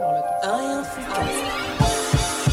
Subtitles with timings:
[0.00, 2.48] Un info cast.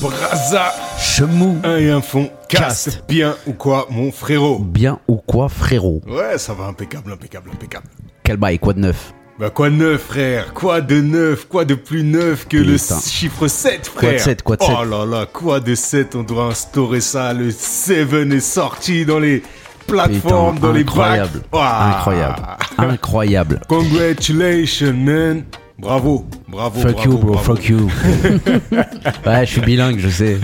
[0.00, 3.04] Braza, Chemou, un et un fond, casse Cast.
[3.08, 4.58] bien ou quoi, mon frérot?
[4.58, 6.00] Bien ou quoi, frérot?
[6.06, 7.86] Ouais, ça va, impeccable, impeccable, impeccable.
[8.22, 9.12] Quel bail, quoi de neuf?
[9.38, 10.54] Bah quoi de neuf, frère?
[10.54, 11.46] Quoi de neuf?
[11.46, 14.12] Quoi de plus neuf que le chiffre 7, Quoi frère?
[14.14, 17.34] de sept, quoi de Oh sept là là, quoi de 7 On doit instaurer ça.
[17.34, 19.42] Le 7 est sorti dans les
[19.86, 20.96] plateformes, Putain, dans les bacs.
[21.52, 22.40] Incroyable,
[22.78, 23.60] incroyable.
[23.68, 25.44] Congratulations, man
[25.78, 27.54] Bravo, bravo, Fuck bravo, you, bro, bravo.
[27.54, 27.90] fuck you.
[29.26, 30.38] ouais, je suis bilingue, je sais.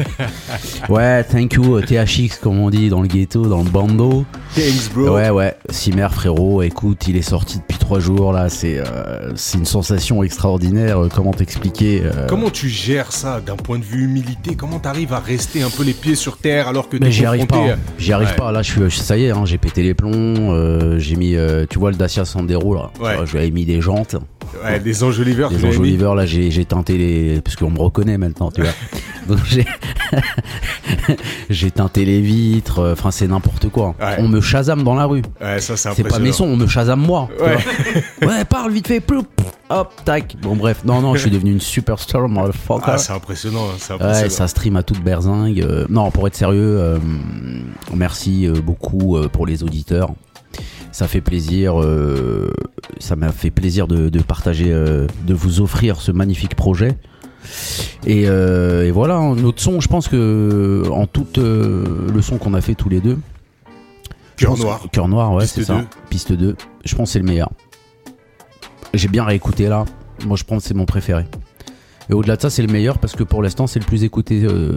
[0.90, 4.26] Ouais, thank you, THX, comme on dit dans le ghetto, dans le bando.
[4.54, 5.14] Thanks, bro.
[5.14, 9.56] Ouais, ouais, Simer, frérot, écoute, il est sorti depuis trois jours, là, c'est euh, c'est
[9.56, 10.98] une sensation extraordinaire.
[11.02, 14.54] euh, Comment t'expliquer euh, Comment tu gères ça d'un point de vue humilité?
[14.54, 17.46] Comment t'arrives à rester un peu les pieds sur terre alors que t'es j'y arrive
[17.46, 17.76] pas, hein.
[17.98, 18.36] j'y arrive Ouais.
[18.36, 18.52] pas.
[18.52, 20.12] Là, je suis, ça y est, hein, j'ai pété les plombs.
[20.52, 21.34] euh, j'ai mis,
[21.70, 22.90] tu vois, le Dacia Sandero là.
[23.00, 23.16] Ouais.
[23.20, 24.16] Euh, Je lui avais mis des jantes,
[24.64, 25.50] Ouais, des enjoliveurs.
[25.50, 26.14] des enjoliveurs.
[26.14, 28.70] Là, j'ai teinté les, parce qu'on me reconnaît maintenant, tu vois.
[29.28, 29.64] Donc j'ai,
[31.50, 32.80] j'ai teinté les vitres.
[32.80, 33.94] euh, Enfin, c'est n'importe quoi.
[34.00, 34.16] Ouais.
[34.18, 35.22] On me chasame dans la rue.
[35.40, 36.10] Ouais, ça c'est C'est impressionnant.
[36.16, 37.28] pas mes sons, on me chasame moi.
[37.40, 38.44] Ouais.
[38.44, 39.24] parle vite fait, ploup,
[39.70, 40.36] hop, tac.
[40.42, 42.82] Bon bref, non, non, je suis devenu une superstar, motherfucker.
[42.84, 44.30] Ah, c'est impressionnant, c'est Ouais, impressionnant.
[44.30, 45.60] ça stream à toute berzingue.
[45.62, 46.98] Euh, non, pour être sérieux, euh,
[47.94, 50.10] merci beaucoup pour les auditeurs.
[50.92, 51.80] Ça fait plaisir.
[51.80, 52.50] euh,
[52.98, 56.96] ça m'a fait plaisir de, de partager, euh, de vous offrir ce magnifique projet.
[58.06, 62.54] Et, euh, et voilà, hein, notre son, je pense que en tout le son qu'on
[62.54, 63.18] a fait tous les deux,
[64.36, 64.80] Cœur noir.
[64.92, 65.78] Cœur noir, ouais, c'est ça.
[65.78, 65.84] 2.
[66.10, 66.56] Piste 2.
[66.84, 67.50] Je pense que c'est le meilleur.
[68.94, 69.84] J'ai bien réécouté là.
[70.26, 71.26] Moi, je pense que c'est mon préféré.
[72.10, 74.42] Et au-delà de ça, c'est le meilleur parce que pour l'instant, c'est le plus écouté
[74.44, 74.76] euh,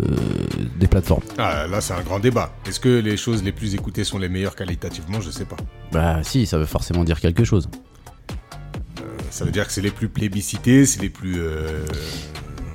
[0.80, 1.24] des plateformes.
[1.38, 2.54] Ah, là c'est un grand débat.
[2.68, 5.20] Est-ce que les choses les plus écoutées sont les meilleures qualitativement?
[5.22, 5.58] Je sais pas.
[5.92, 7.68] Bah, si, ça veut forcément dire quelque chose.
[9.32, 11.36] Ça veut dire que c'est les plus plébiscités, c'est les plus.
[11.40, 11.84] euh,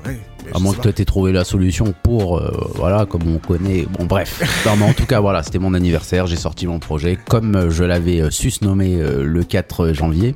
[0.07, 3.39] Ouais, mais À moins que toi t'aies trouvé la solution pour, euh, voilà, comme on
[3.39, 3.87] connaît.
[3.99, 4.43] Bon, bref.
[4.67, 6.27] Non, mais en tout cas, voilà, c'était mon anniversaire.
[6.27, 10.35] J'ai sorti mon projet comme euh, je l'avais euh, susnommé euh, le 4 janvier.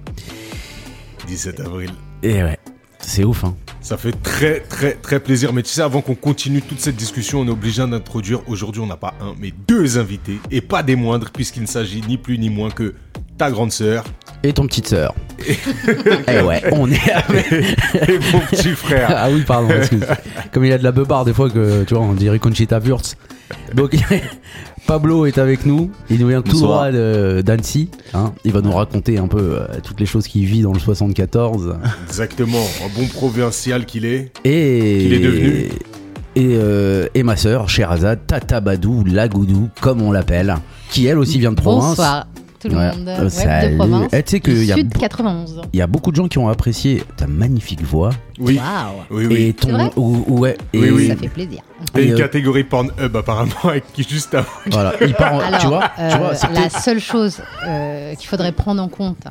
[1.27, 1.91] 17 avril.
[2.22, 2.59] Et ouais,
[3.06, 3.54] c'est ouf, hein.
[3.81, 5.53] Ça fait très très très plaisir.
[5.53, 8.41] Mais tu sais, avant qu'on continue toute cette discussion, on est obligé d'introduire.
[8.48, 10.38] Aujourd'hui, on n'a pas un, mais deux invités.
[10.50, 12.94] Et pas des moindres, puisqu'il ne s'agit ni plus ni moins que
[13.37, 14.04] ta grande sœur
[14.43, 15.14] Et ton petite sœur.
[16.28, 17.53] Eh ouais, on est avec.
[17.53, 19.12] et mon petit frère.
[19.14, 20.04] Ah oui, pardon, excuse.
[20.53, 22.78] Comme il y a de la beubare des fois que, tu vois, on dirait Conchita
[22.78, 23.19] Wurst.
[23.75, 23.94] Donc,
[24.87, 25.91] Pablo est avec nous.
[26.11, 26.71] Il nous vient tout Bonsoir.
[26.71, 27.89] droit de- d'Annecy.
[28.12, 28.33] hein.
[28.45, 31.77] Il va nous raconter un peu euh, toutes les choses qu'il vit dans le 74.
[32.06, 34.31] Exactement, un bon provincial qu'il est.
[34.44, 34.99] Et.
[35.03, 35.69] Qu'il est devenu.
[36.37, 40.56] Et, euh, et ma sœur, Sherazade, Tata Badou, Lagoudou, comme on l'appelle,
[40.91, 41.91] qui elle aussi vient de province.
[41.91, 42.27] Bonsoir
[42.69, 42.97] tout le Ouais.
[42.97, 43.08] monde.
[43.08, 43.72] Euh, Ouais, salut.
[43.72, 44.10] de province.
[44.12, 45.62] Eh, tu sais y a Sud beau- 91.
[45.72, 48.10] Il y a beaucoup de gens qui ont apprécié ta magnifique voix.
[48.38, 49.02] Oui, Waouh.
[49.10, 49.42] oui, oui.
[49.48, 49.69] Et ton.
[49.69, 51.08] C'est vrai ou- ouais, et Oui, oui.
[51.08, 51.60] Ça fait plaisir.
[51.97, 54.48] Et Et, une euh, catégorie Pornhub apparemment avec qui juste avant.
[54.70, 58.14] Voilà, il part en- Alors, tu vois, tu euh, vois c'était- la seule chose euh,
[58.14, 59.25] qu'il faudrait prendre en compte,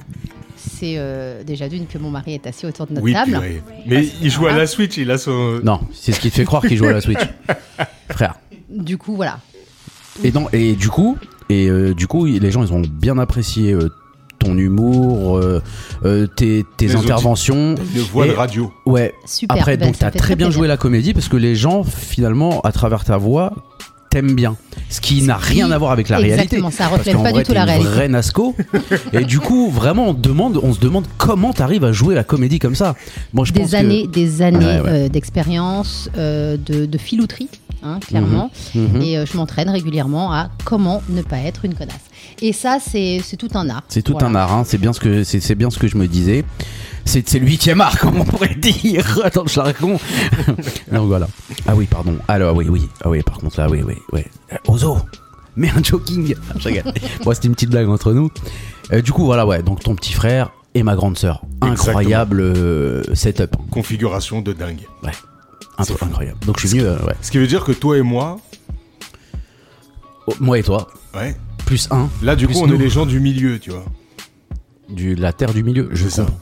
[0.55, 3.31] c'est euh, déjà d'une que mon mari est assis autour de notre Oui, table.
[3.31, 3.61] purée.
[3.87, 5.59] Mais il joue à la Switch, il a son.
[5.63, 7.19] Non, c'est ce qui te fait croire qu'il joue à la Switch.
[8.09, 8.35] Frère.
[8.69, 9.39] Du coup, voilà.
[10.23, 11.17] Et, non, et du coup,
[11.53, 13.89] et euh, du coup, les gens ils ont bien apprécié euh,
[14.39, 16.65] ton humour, euh, tes,
[16.95, 17.75] interventions.
[17.95, 18.71] Une voix Et- de radio.
[18.85, 19.13] Ouais.
[19.25, 19.57] Super.
[19.57, 20.59] Après, Ben, donc t'as fait très bien plaisir.
[20.59, 23.53] joué la comédie parce que les gens finalement, à travers ta voix,
[24.09, 24.55] t'aiment bien.
[24.89, 26.43] Ce qui n'a rien à voir avec la réalité.
[26.43, 27.89] Exactement, ça reflète pas vrai, du tout la une réalité.
[27.89, 28.55] vraie Nasco.
[29.13, 32.59] et du coup, vraiment, on, demande, on se demande comment t'arrives à jouer la comédie
[32.59, 32.95] comme ça.
[33.33, 34.89] Moi, je pense Des que- années, des années Ouais, ouais.
[35.05, 37.49] euh, d'expérience, euh, de, de filouterie,
[37.83, 38.49] hein, clairement.
[38.75, 39.01] Mhm.
[39.01, 41.95] Et euh, je m'entraîne régulièrement à comment ne pas être une connasse.
[42.41, 43.83] Et ça, c'est c'est tout un art.
[43.89, 44.27] C'est tout Voilà.
[44.27, 44.63] un art, hein.
[44.65, 46.43] c'est bien, ce que- c'est c'est bien ce que je me disais.
[47.05, 49.19] C'est c'est le huitième art, comme on pourrait dire.
[49.23, 49.99] Attends, je la raconte.
[50.91, 51.27] Donc voilà.
[51.67, 52.15] Ah oui, pardon.
[52.27, 52.87] Alors, oui, oui.
[53.03, 54.21] Ah oui, par contre, là, oui, oui, oui.
[54.51, 54.97] Euh, Ozo,
[55.55, 56.33] mets un joking.
[56.57, 56.93] Je rigole.
[57.23, 58.29] Bon, c'était une petite blague entre nous.
[58.91, 59.61] Euh, du coup, voilà, ouais.
[59.63, 61.41] Donc ton petit frère et ma grande sœur.
[61.61, 63.55] Incroyable euh, setup.
[63.69, 64.87] Configuration de dingue.
[65.03, 65.11] Ouais.
[65.77, 66.37] Un truc incroyable.
[66.45, 67.15] Donc je suis venu, euh, ouais.
[67.21, 68.39] Ce qui veut dire que toi et moi,
[70.27, 71.35] Oh, moi et toi, ouais.
[71.65, 72.09] plus un.
[72.21, 72.75] Là, du coup, on nous.
[72.75, 73.83] est les gens du milieu, tu vois.
[74.89, 75.89] Du, la terre du milieu.
[75.91, 76.37] Je comprends.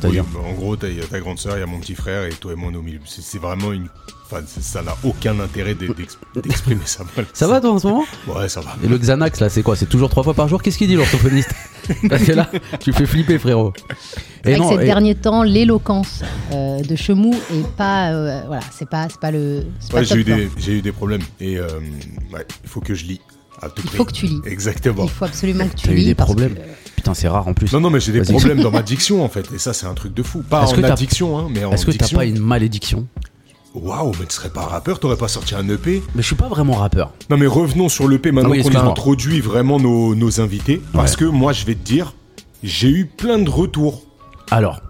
[0.00, 1.66] C'est-à-dire Oui, bah, en gros, t'as- il y a ta grande sœur, il y a
[1.66, 3.00] mon petit frère et toi et moi on est au milieu.
[3.06, 3.88] C'est c'est vraiment une.
[4.30, 7.02] Enfin, c'est- ça n'a aucun intérêt d'ex- d'ex- d'exprimer ça.
[7.14, 7.28] Voilà.
[7.32, 8.04] Ça va toi en ce moment?
[8.26, 8.76] Ouais, ça va.
[8.84, 9.74] Et le Xanax là, c'est quoi?
[9.74, 10.62] C'est toujours trois fois par jour?
[10.62, 11.50] Qu'est-ce qu'il dit l'orthophoniste?
[12.10, 12.50] Parce que là,
[12.80, 13.72] tu fais flipper, frérot.
[14.44, 16.22] Et Avec non, ces et- derniers temps, l'éloquence
[16.52, 19.64] euh, de Chemou est pas, euh, voilà, c'est pas, c'est pas le.
[19.80, 20.50] c'est Ouais, j'ai eu, des-
[20.88, 21.66] eu problèmes et euh,
[22.32, 23.20] ouais, il faut que je lis.
[23.60, 23.96] À tout Il prix.
[23.96, 24.40] faut que tu lis.
[24.46, 25.04] Exactement.
[25.04, 26.04] Il faut absolument que tu T'as eu lis.
[26.06, 26.60] des problèmes que-
[26.96, 27.72] Putain, c'est rare en plus.
[27.72, 29.46] Non, non, mais j'ai des problèmes dans ma diction en fait.
[29.54, 30.42] Et ça, c'est un truc de fou.
[30.48, 33.06] Pas en addiction, hein, mais en Est-ce que t'as pas une malédiction
[33.74, 36.48] Waouh, mais tu serais pas rappeur, t'aurais pas sorti un EP Mais je suis pas
[36.48, 37.12] vraiment rappeur.
[37.30, 40.80] Non, mais revenons sur l'EP maintenant Ah oui, qu'on a introduit vraiment nos, nos invités.
[40.92, 42.14] Parce que moi, je vais te dire,
[42.62, 44.02] j'ai eu plein de retours.
[44.50, 44.80] Alors,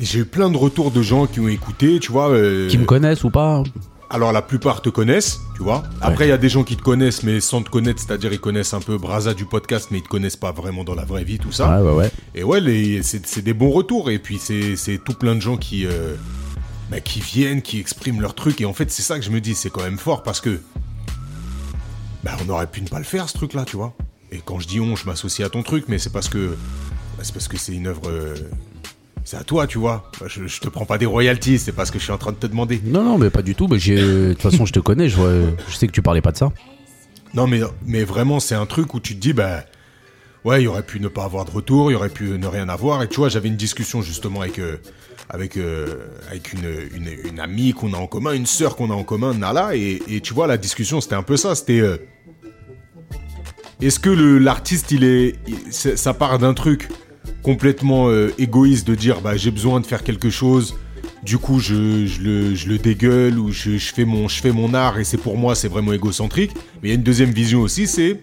[0.00, 2.28] J'ai eu plein de retours de gens qui ont écouté, tu vois.
[2.30, 3.62] euh, qui me connaissent ou pas
[4.14, 5.82] Alors la plupart te connaissent, tu vois.
[6.00, 8.38] Après il y a des gens qui te connaissent mais sans te connaître, c'est-à-dire ils
[8.38, 11.24] connaissent un peu Braza du podcast mais ils te connaissent pas vraiment dans la vraie
[11.24, 11.80] vie tout ça.
[11.82, 12.10] Ouais, ouais, ouais.
[12.36, 15.56] Et ouais, les- c'est des bons retours et puis c'est c'est tout plein de gens
[15.56, 16.14] qui euh,
[16.92, 19.40] bah, qui viennent, qui expriment leurs trucs et en fait c'est ça que je me
[19.40, 20.60] dis, c'est quand même fort parce que
[22.22, 23.94] bah on aurait pu ne pas le faire ce truc là, tu vois.
[24.30, 26.50] Et quand je dis on, je m'associe à ton truc mais c'est parce que
[27.18, 28.34] bah, c'est parce que c'est une œuvre euh,
[29.24, 30.10] c'est à toi, tu vois.
[30.26, 32.36] Je, je te prends pas des royalties, c'est parce que je suis en train de
[32.36, 32.80] te demander.
[32.84, 33.66] Non, non, mais pas du tout.
[33.68, 35.08] Mais j'ai- de toute façon, je te connais.
[35.08, 35.32] Je, vois-
[35.68, 36.52] je sais que tu parlais pas de ça.
[37.32, 39.64] Non, mais, mais vraiment, c'est un truc où tu te dis, bah,
[40.44, 43.02] ouais, il aurait pu ne pas avoir de retour, il aurait pu ne rien avoir.
[43.02, 44.76] Et tu vois, j'avais une discussion justement avec, euh,
[45.30, 45.86] avec, euh,
[46.30, 49.34] avec une, une, une amie qu'on a en commun, une sœur qu'on a en commun,
[49.34, 49.74] Nala.
[49.74, 51.54] Et, et tu vois, la discussion, c'était un peu ça.
[51.54, 51.80] C'était.
[51.80, 51.96] euh,
[53.80, 55.34] Est-ce que l'artiste, il est.
[55.48, 56.88] il- c'est- ça part d'un truc
[57.44, 60.74] complètement euh, égoïste de dire, bah, j'ai besoin de faire quelque chose.
[61.22, 64.50] Du coup, je, je le, je le dégueule ou je, je fais mon, je fais
[64.50, 66.52] mon art et c'est pour moi, c'est vraiment égocentrique.
[66.82, 68.20] Mais il y a une deuxième vision aussi, c'est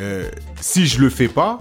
[0.00, 0.28] euh,
[0.60, 1.58] si je le fais pas,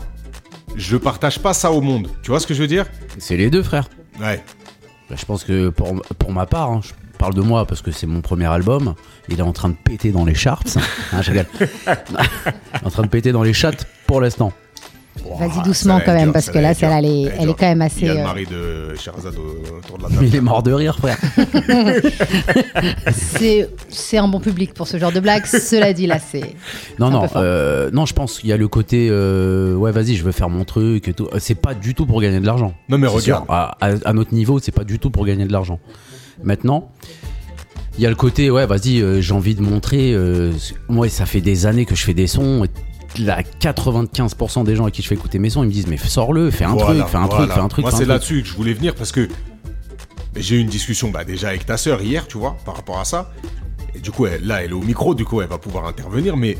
[0.76, 2.08] je partage pas ça au monde.
[2.24, 2.86] Tu vois ce que je veux dire?
[3.18, 3.90] C'est les deux, frère.
[4.20, 4.42] Ouais.
[5.10, 7.92] Bah, je pense que pour, pour ma part, hein, je parle de moi parce que
[7.92, 8.96] c'est mon premier album.
[9.28, 10.64] Il est en train de péter dans les charts.
[11.12, 11.22] Hein,
[12.84, 13.72] en train de péter dans les chats
[14.08, 14.54] pour l'instant.
[15.38, 18.02] Vas-y doucement quand même, parce que là, celle-là, elle est- elle est quand même assez,
[18.02, 20.28] Il y a le euh, mari de Sherazade au- autour de la Mais table.
[20.28, 21.18] il est mort de rire, frère.
[23.12, 25.46] C'est c'est un bon public pour ce genre de blague.
[25.46, 26.56] Cela dit, là, c'est.
[27.00, 27.42] Non, non, peu fort.
[27.44, 30.50] euh, non, je pense qu'il y a le côté, euh, ouais, vas-y, je veux faire
[30.50, 31.28] mon truc et tout.
[31.40, 32.74] C'est pas du tout pour gagner de l'argent.
[32.88, 33.46] Non, mais C'est regarde.
[33.46, 35.80] sûr, à, à- à notre niveau, c'est pas du tout pour gagner de l'argent.
[36.44, 36.92] Maintenant,
[37.98, 40.14] il y a le côté, ouais, vas-y, euh, j'ai envie de montrer.
[40.14, 40.52] euh,
[40.88, 42.64] moi, ça fait des années que je fais des sons.
[42.66, 42.70] et
[43.18, 45.98] La 95% des gens à qui je fais écouter mes sons, ils me disent, mais
[45.98, 47.46] sors-le, fais un Voilà, truc, fais un voilà.
[47.46, 47.84] truc, fais un truc.
[47.86, 49.28] Moi, c'est là-dessus que je voulais venir parce que
[50.36, 53.06] j'ai eu une discussion bah, déjà avec ta sœur hier, tu vois, par rapport à
[53.06, 53.32] ça.
[53.96, 56.38] Et du coup, elle- là, elle est au micro, du coup, elle va pouvoir intervenir.
[56.38, 56.58] Mais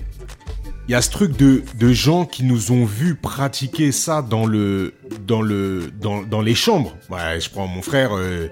[0.88, 4.46] il y a ce truc de, de gens qui nous ont vu pratiquer ça dans
[4.48, 4.96] le
[5.28, 6.96] dans le dans, dans les chambres.
[7.12, 8.48] Ouais, je prends mon frère, euh,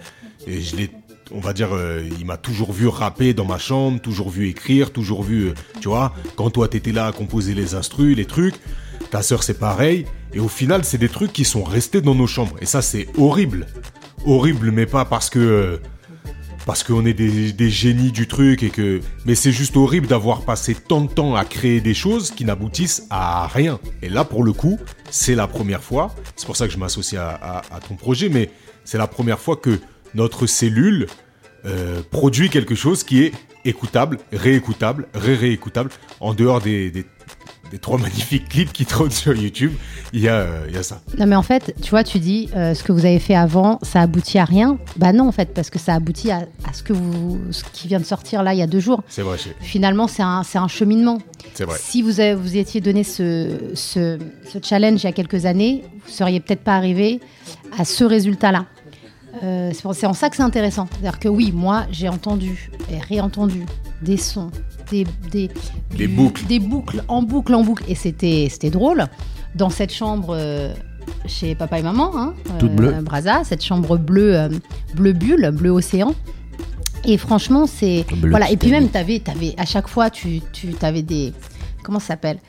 [0.46, 0.92] et je l'ai,
[1.32, 4.92] on va dire, euh, il m'a toujours vu rapper dans ma chambre, toujours vu écrire,
[4.92, 8.56] toujours vu, euh, tu vois, quand toi t'étais là à composer les instrus, les trucs.
[9.12, 10.06] Ta sœur c'est pareil.
[10.34, 12.56] Et au final, c'est des trucs qui sont restés dans nos chambres.
[12.62, 13.68] Et ça, c'est horrible.
[14.26, 15.78] Horrible, mais pas parce que euh,
[16.66, 19.00] parce qu'on est des, génies du truc et que.
[19.26, 23.08] Mais c'est juste horrible d'avoir passé tant de temps à créer des choses qui n'aboutissent
[23.10, 23.80] à rien.
[24.02, 24.78] Et là, pour le coup,
[25.10, 26.14] c'est la première fois.
[26.36, 28.50] C'est pour ça que je m'associe à ton projet, mais
[28.88, 29.80] c'est la première fois que
[30.16, 31.08] notre cellule
[31.66, 33.34] euh, produit quelque chose qui est
[33.66, 35.90] écoutable, réécoutable, ré-réécoutable,
[36.20, 37.06] en dehors des, des,
[37.72, 39.74] des trois magnifiques clips qui trônent sur YouTube.
[40.14, 41.02] Il y a, euh, il y a ça.
[41.18, 43.80] Non, mais en fait, tu vois, tu dis euh, ce que vous avez fait avant,
[43.82, 44.78] ça aboutit à rien.
[44.96, 47.90] Bah non, en fait, parce que ça aboutit à, à ce que vous, ce qui
[47.90, 49.04] vient de sortir là il y a deux jours.
[49.10, 51.18] C'est vrai, Finalement, c'est un, c'est un cheminement.
[51.54, 51.78] c'est vrai.
[51.82, 55.84] Si vous avez, vous étiez donné ce, ce, ce challenge il y a quelques années,
[56.06, 57.20] vous seriez peut-être pas arrivé
[57.78, 58.66] à ce résultat-là.
[59.44, 60.88] Euh, c'est en ça que c'est intéressant.
[60.92, 63.66] C'est-à-dire que oui, moi, j'ai entendu et réentendu
[64.02, 64.52] des sons,
[64.92, 65.50] des, des,
[65.96, 66.46] Des boucles.
[66.48, 69.06] des boucles en boucle en boucle, et c'était c'était drôle.
[69.56, 70.74] Dans cette chambre euh,
[71.26, 72.92] chez papa et maman, hein, Toute bleue.
[73.02, 74.50] Braza, cette chambre bleue, euh,
[74.96, 76.14] bleu bulle, bleu océan.
[77.06, 78.52] Et franchement, c'est voilà.
[78.52, 81.34] Et puis même, t'avais, t'avais à chaque fois, tu, tu avais des
[81.84, 82.40] comment ça s'appelle?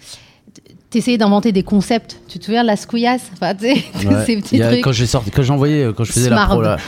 [0.91, 2.19] T'essayais d'inventer des concepts.
[2.29, 3.83] Tu te souviens de la scouillasse enfin, Ouais.
[4.27, 4.81] ces petits a- trucs.
[4.85, 6.79] Quand j'ai sorti, quand j'envoyais, euh, quand je faisais la pro, là,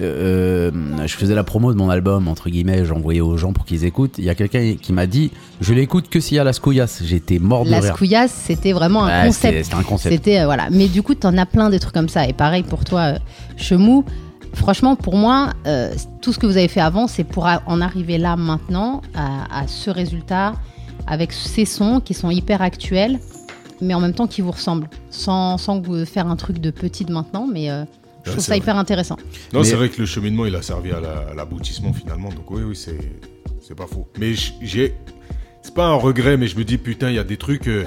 [0.00, 3.66] euh, euh, je faisais la promo de mon album entre guillemets, j'envoyais aux gens pour
[3.66, 4.14] qu'ils écoutent.
[4.16, 7.02] Il y a quelqu'un qui m'a dit, je l'écoute que s'il y a la scouillasse.
[7.04, 7.94] J'étais mort de La rire.
[7.94, 9.64] scouillasse, c'était vraiment un Ouais, concept.
[9.64, 10.14] c'était un concept.
[10.14, 10.68] C'était euh, voilà.
[10.70, 12.26] Mais du coup, t'en as plein des trucs comme ça.
[12.26, 13.18] Et pareil pour toi, euh,
[13.58, 14.04] Chemou.
[14.54, 15.50] Franchement, pour moi,
[16.22, 19.68] tout ce que vous avez fait avant, c'est pour en arriver là maintenant à, à
[19.68, 20.54] ce résultat
[21.06, 23.20] avec ces sons qui sont hyper actuels,
[23.80, 27.04] mais en même temps qui vous ressemblent, sans, sans vous faire un truc de petit
[27.04, 27.84] de maintenant, mais euh,
[28.24, 28.58] Je Ouais, trouve ça vrai.
[28.58, 29.16] hyper intéressant.
[29.54, 32.28] Non, Mais- c'est vrai que le cheminement, il a servi à la- à l'aboutissement finalement.
[32.28, 32.98] Donc oui, oui, c'est
[33.66, 34.08] c'est pas faux.
[34.18, 34.94] Mais j'ai,
[35.62, 37.66] c'est pas un regret, mais je me dis putain, il y a des trucs.
[37.68, 37.84] euh,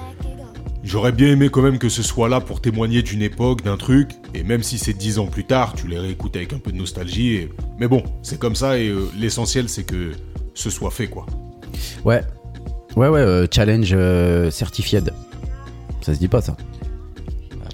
[0.84, 4.10] J'aurais bien aimé quand même que ce soit là pour témoigner d'une époque, d'un truc.
[4.34, 6.78] Et même si c'est dix ans plus tard, tu les réécoutes avec un peu de
[6.78, 7.36] nostalgie.
[7.36, 10.12] et- Mais bon, c'est comme ça et euh, l'essentiel, c'est que
[10.56, 11.26] ce soit fait quoi.
[12.04, 12.22] Ouais.
[12.98, 15.14] Ouais, ouais, euh, challenge euh, certified.
[16.04, 16.56] Ça se dit pas ça.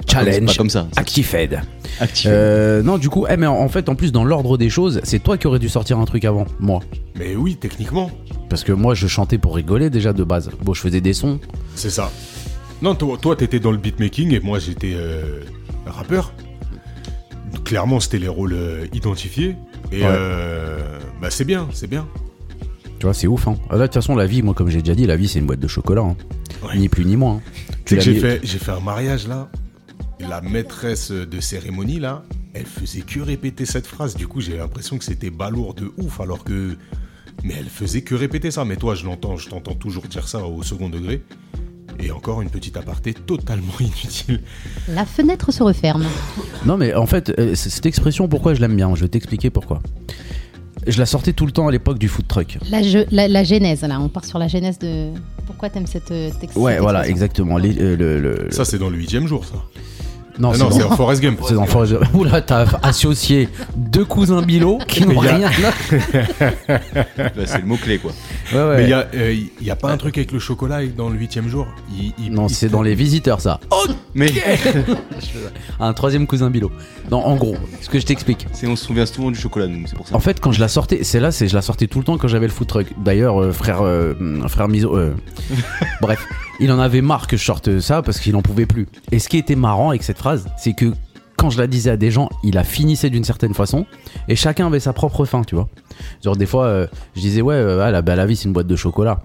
[0.07, 0.88] Challenge pas comme ça.
[0.95, 1.59] Actifed.
[2.00, 2.33] Activé.
[2.33, 5.19] Euh, non, du coup, eh, mais en fait, en plus, dans l'ordre des choses, c'est
[5.19, 6.79] toi qui aurais dû sortir un truc avant, moi.
[7.15, 8.09] Mais oui, techniquement,
[8.50, 10.50] Parce que moi, je chantais pour rigoler déjà de base.
[10.63, 11.39] Bon, je faisais des sons.
[11.75, 12.12] c'est ça.
[12.81, 15.41] Non, toi, toi, t'étais dans le beatmaking et moi, j'étais euh,
[15.86, 16.33] rappeur.
[17.65, 19.55] Clairement, c'était les rôles euh, identifiés.
[19.91, 20.07] Et Ouais.
[20.09, 22.07] euh, bah, c'est bien, c'est bien.
[22.99, 23.47] Tu vois, c'est ouf.
[23.47, 23.55] Hein.
[23.69, 25.39] Ah, Là, de toute façon, la vie, moi, comme j'ai déjà dit, la vie, c'est
[25.39, 26.01] une boîte de chocolat.
[26.01, 26.15] hein.
[26.67, 26.77] Ouais.
[26.77, 27.35] Ni plus ni moins.
[27.35, 27.41] hein.
[27.85, 29.47] Tu sais que l'as j'ai mis- fait, j'ai fait un mariage là.
[30.19, 34.15] La maîtresse de cérémonie là, elle faisait que répéter cette phrase.
[34.17, 36.75] Du coup, j'ai l'impression que c'était balourd de ouf, alors que.
[37.45, 38.65] Mais elle faisait que répéter ça.
[38.65, 41.23] Mais toi, je l'entends, je t'entends toujours dire ça au second degré.
[42.01, 44.41] Et encore une petite aparté totalement inutile.
[44.89, 46.05] La fenêtre se referme.
[46.65, 48.93] Non, mais en fait, euh, cette expression, pourquoi je l'aime bien?
[48.95, 49.81] Je vais t'expliquer pourquoi.
[50.88, 52.57] Je la sortais tout le temps à l'époque du food truck.
[52.71, 55.09] La, je- la, la genèse, là, on part sur la genèse de.
[55.45, 57.57] Pourquoi t'aimes cette euh, texte Ouais, cette voilà, exactement.
[57.57, 59.55] Les- euh, le, le- Ça, c'est dans le huitième jour, ça.
[60.39, 61.39] Non, c'est dans- Forrest Gump.
[61.48, 62.03] C'est dans Forrest Gump.
[62.13, 65.50] Oula, t'as associé deux cousins Bilo qui n'ont y a- rien.
[65.62, 65.72] Là,
[67.46, 68.12] c'est le mot-clé, quoi.
[68.53, 68.77] Ouais, ouais.
[68.77, 71.17] Mais il y a, euh, y a pas un truc avec le chocolat dans le
[71.17, 71.67] huitième jour
[71.98, 73.60] Il- il- Non, il- c'est dans les visiteurs, ça.
[74.13, 74.31] Mais
[75.79, 76.72] Un troisième cousin Bilo.
[77.12, 78.48] Non, en gros, ce que je t'explique.
[78.53, 80.15] c'est- on se souvient souvent du chocolat, nous, c'est pour ça.
[80.15, 82.17] En fait, quand je la sortais, c'est là, c'est je la sortais tout le temps
[82.17, 82.88] quand j'avais le food truck.
[83.03, 84.13] D'ailleurs, euh, frère, euh,
[84.48, 85.13] frère Miso, euh,
[86.01, 86.25] bref,
[86.59, 88.87] il en avait marre que je sorte ça parce qu'il en pouvait plus.
[89.11, 90.93] Et ce qui était marrant avec cette phrase, c'est que
[91.37, 93.85] quand je la disais à des gens, il la finissait d'une certaine façon
[94.27, 95.69] et chacun avait sa propre fin, tu vois.
[96.23, 98.53] Genre des fois, euh, je disais ouais, euh, ah, la, bah, la vie c'est une
[98.53, 99.21] boîte de chocolat.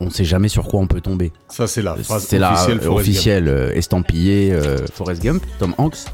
[0.00, 1.30] On sait jamais sur quoi on peut tomber.
[1.48, 2.98] Ça, c'est la phrase officielle euh, Gump.
[2.98, 4.58] officielle euh, estampillée
[4.94, 6.06] Forrest Gump, Tom Hanks.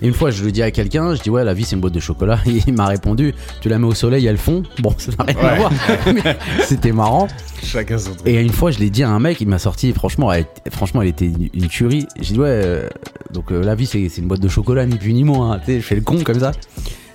[0.00, 1.80] Et une fois, je le dis à quelqu'un, je dis ouais, la vie c'est une
[1.80, 2.38] boîte de chocolat.
[2.46, 4.62] Et il m'a répondu, tu la mets au soleil, elle fond.
[4.80, 5.72] Bon, ça n'a rien à voir.
[6.14, 7.28] Mais C'était marrant.
[7.62, 8.26] Chacun son truc.
[8.26, 11.02] Et une fois, je l'ai dit à un mec, il m'a sorti, franchement, elle, franchement,
[11.02, 12.06] elle était une, une tuerie.
[12.20, 12.88] J'ai dit ouais, euh,
[13.32, 15.52] donc euh, la vie c'est une boîte de chocolat, ni plus ni moins.
[15.52, 15.58] hein.
[15.60, 16.52] Tu sais, je fais le con comme ça.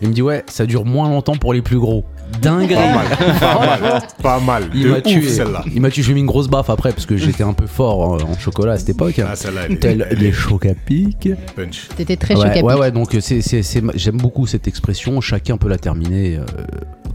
[0.01, 2.03] Il me dit ouais, ça dure moins longtemps pour les plus gros.
[2.41, 2.73] Dingue.
[2.73, 3.07] Pas mal,
[3.39, 4.69] pas mal, pas mal.
[4.73, 5.27] Il m'a tué.
[5.29, 5.63] celle-là.
[5.73, 6.03] Il m'a tué.
[6.03, 8.73] J'ai mis une grosse baffe après parce que j'étais un peu fort en, en chocolat
[8.73, 9.19] à cette époque.
[9.19, 11.29] Ah, celle-là, elle est- Tel les chocs à pic.
[11.55, 11.87] punch.
[11.95, 12.61] T'étais très Ouais, choqué.
[12.61, 15.21] ouais, ouais, donc c'est, c'est, c'est- j'aime beaucoup cette expression.
[15.21, 16.45] Chacun peut la terminer euh,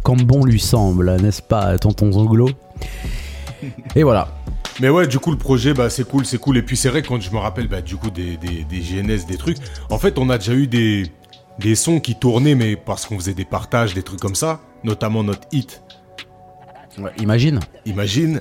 [0.03, 2.49] comme bon lui semble, n'est-ce pas, tonton Zonglo
[3.97, 4.29] Et voilà.
[4.81, 6.57] Mais ouais, du coup, le projet, bah, c'est cool, c'est cool.
[6.59, 9.27] Et puis, c'est vrai, quand je me rappelle, bah, du coup, des, des, des GNS,
[9.27, 9.57] des trucs,
[9.91, 11.07] en fait, on a déjà eu des,
[11.59, 15.23] des sons qui tournaient, mais parce qu'on faisait des partages, des trucs comme ça, notamment
[15.25, 15.83] notre hit,
[17.19, 17.61] imagine.
[17.87, 18.41] Imagine.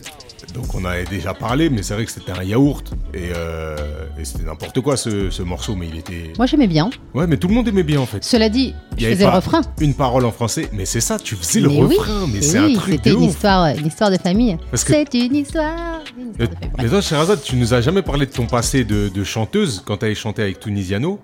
[0.54, 2.94] Donc, on avait déjà parlé, mais c'est vrai que c'était un yaourt.
[3.14, 3.76] Et, euh,
[4.20, 6.34] et c'était n'importe quoi, ce, ce morceau, mais il était.
[6.38, 6.90] Moi j'aimais bien.
[7.14, 8.24] Ouais, mais tout le monde aimait bien, en fait.
[8.24, 9.62] Cela dit, Il je faisais le refrain.
[9.80, 12.76] Une parole en français, mais c'est ça, tu faisais le oui, refrain, mais c'est oui,
[12.76, 13.30] un truc c'était de une ouf.
[13.32, 14.58] histoire, une histoire de famille.
[14.74, 16.02] C'est une histoire.
[16.18, 16.76] une histoire de famille.
[16.78, 19.98] mais toi, Sherazade, tu nous as jamais parlé de ton passé de, de chanteuse quand
[19.98, 21.20] t'avais chanté avec Tunisiano?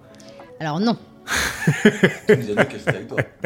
[0.60, 0.98] Alors non,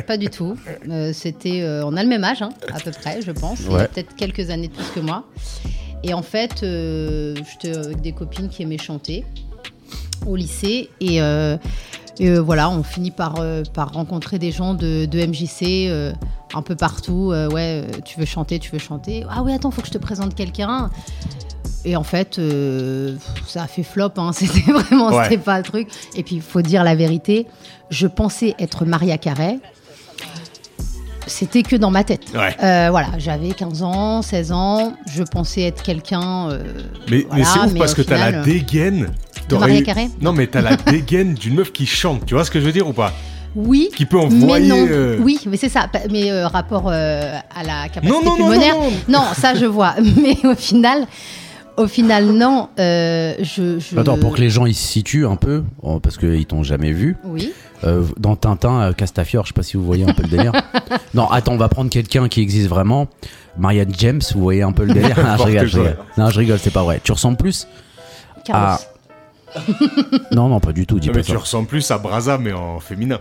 [0.05, 0.55] pas du tout.
[0.89, 3.59] Euh, C'était, euh, on a le même âge, hein, à peu près, je pense.
[3.61, 3.87] Il y a Ouais.
[3.87, 5.25] peut-être quelques années de plus que moi.
[6.03, 9.25] Et en fait, euh, j'étais avec des copines qui aimaient chanter
[10.25, 10.89] au lycée.
[10.99, 11.57] Et, euh,
[12.19, 16.13] et, euh, voilà, on finit par, euh, par rencontrer des gens de, de MJC euh,
[16.53, 17.31] un peu partout.
[17.31, 19.25] Euh, ouais, tu veux chanter, tu veux chanter.
[19.29, 20.89] Ah oui, attends, faut que je te présente quelqu'un.
[21.89, 23.15] Et en fait, euh,
[23.47, 24.09] ça a fait flop.
[24.17, 24.31] hein.
[24.33, 25.23] C'était vraiment, Ouais.
[25.23, 25.87] c'était pas le truc.
[26.15, 27.47] Et puis, il faut dire la vérité.
[27.89, 29.57] Je pensais être Maria Carey.
[31.25, 32.21] C'était que dans ma tête.
[32.33, 32.55] Ouais.
[32.63, 34.93] Euh, voilà, j'avais 15 ans, 16 ans.
[35.13, 36.49] Je pensais être quelqu'un.
[36.51, 36.59] euh,
[37.09, 39.09] Mais, mais c'est ouf mais parce que t'as final, la dégaine.
[39.51, 42.25] Maria eu- Carré Non, mais t'as la dégaine d'une meuf qui chante.
[42.25, 43.13] Tu vois ce que je veux dire ou pas?
[43.55, 43.89] Oui.
[43.95, 44.67] Qui peut Mais envoyer.
[44.69, 45.87] non, euh, oui, mais c'est ça.
[45.91, 48.75] Pa- Mais euh, rapport euh, à la capacité Non, non, non, pulmonaire.
[48.75, 49.95] non, Non, ça je vois.
[50.21, 51.07] Mais au final,
[51.77, 52.69] au final, non.
[52.79, 56.17] euh, je, je- Attends, pour que les gens ils se situent un peu, oh, parce
[56.17, 57.15] qu'ils t'ont jamais vu.
[57.23, 57.53] Oui.
[57.83, 60.51] euh, dans Tintin, euh, Castafiore, je sais pas si vous voyez un peu le délire.
[61.13, 63.07] non, attends, on va prendre quelqu'un qui existe vraiment.
[63.57, 65.17] Marianne James, vous voyez un peu le délire?
[65.23, 65.87] Non, je rigole, je quoi.
[65.89, 66.03] rigole.
[66.17, 66.99] Non, je rigole, c'est pas vrai.
[67.03, 67.67] Tu ressembles plus?
[68.43, 68.77] Carlos.
[69.55, 69.59] Ah.
[70.31, 71.31] Non, non, pas du tout, dis Non, pas mais ça.
[71.31, 73.19] tu ressembles plus à Braza, mais en féminin.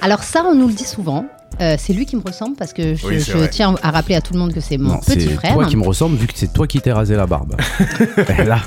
[0.00, 1.24] Alors ça, on nous le dit souvent.
[1.60, 3.48] Euh, c'est lui qui me ressemble parce que je, Oui, c'est je vrai.
[3.50, 5.54] tiens à rappeler à tout le monde que c'est mon Non, petit c'est frère.
[5.54, 7.54] toi qui me ressemble vu que c'est toi qui t'es rasé la barbe.
[8.46, 8.58] Là,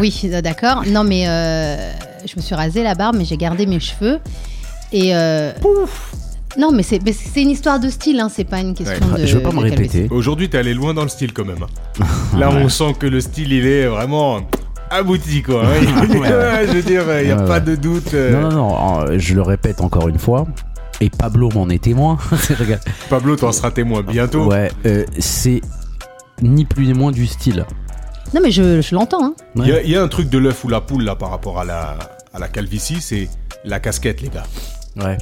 [0.00, 0.82] Oui, d'accord.
[0.86, 1.76] Non, mais euh,
[2.26, 4.18] je me suis rasé la barbe, mais j'ai gardé mes cheveux.
[4.92, 5.52] Et euh,
[6.58, 9.20] non, mais c'est mais c'est une histoire de style, hein, c'est pas une question Ouais,
[9.22, 9.26] de.
[9.26, 10.08] je veux pas me répéter.
[10.10, 11.64] Aujourd'hui, t'es allé loin dans le style quand même.
[12.38, 14.40] Là, on sent que le style, il est vraiment
[14.90, 15.64] abouti, quoi.
[15.80, 17.60] je veux dire, il n'y a Ouais, pas ouais.
[17.60, 18.14] de doute.
[18.14, 20.46] euh, Non, non, non, euh, je le répète encore une fois.
[21.00, 22.18] Et Pablo m'en est témoin.
[23.10, 24.46] Pablo, t'en seras témoin bientôt.
[24.46, 25.60] ouais, euh, c'est
[26.42, 27.66] ni plus ni moins du style.
[28.34, 29.24] Non, mais je, je l'entends.
[29.24, 29.34] Hein.
[29.56, 31.30] Il y, a- il y a un truc de l'œuf ou la poule, là, par
[31.30, 31.96] rapport à la,
[32.32, 33.28] à la calvitie, c'est
[33.64, 34.42] la casquette, les gars.
[34.96, 35.18] Ouais.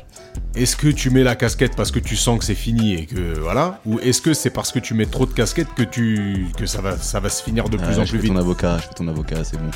[0.56, 3.38] Est-ce que tu mets la casquette parce que tu sens que c'est fini et que
[3.40, 6.64] voilà Ou est-ce que c'est parce que tu mets trop de casquettes que, tu, que
[6.66, 8.32] ça, va, ça va se finir de plus Euh, en je plus fais vite?
[8.34, 9.70] ton avocat, je fais ton avocat, c'est bon.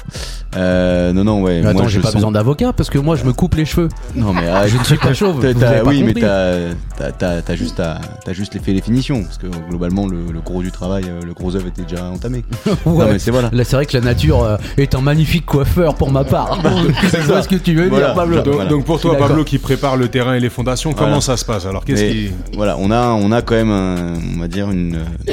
[0.57, 1.61] Euh, non, non, ouais.
[1.63, 3.89] Mais attends, j'ai pas sens- besoin d'avocat parce que moi je me coupe les cheveux.
[4.15, 5.41] Non, mais ah, Je ne suis pas chauve.
[5.41, 6.23] T'as- vous t'as- avez pas oui, mais compris.
[6.23, 6.53] t'as
[6.97, 7.83] t'as- t'as- t'as juste,
[8.25, 9.25] t'as juste fait les finitions.
[9.25, 12.45] Parce que globalement, le, le gros du travail, euh, le gros œuvre était déjà entamé.
[12.87, 13.07] Non, Ouais.
[13.13, 13.51] mais c'est voilà.
[13.53, 16.61] Là, c'est vrai que la nature euh, est un magnifique coiffeur pour ma part.
[17.11, 17.43] c'est ça.
[17.43, 18.07] ce que tu veux Voilà.
[18.07, 18.37] dire, Pablo.
[18.43, 18.71] Donc, Voilà.
[18.71, 19.17] donc pour toi.
[19.19, 22.31] Pablo, qui prépare le terrain et les fondations, Comment ça se passe Alors qu'est-ce qui...
[22.55, 25.33] Voilà, on a, on a quand même, un- on va dire, une, euh,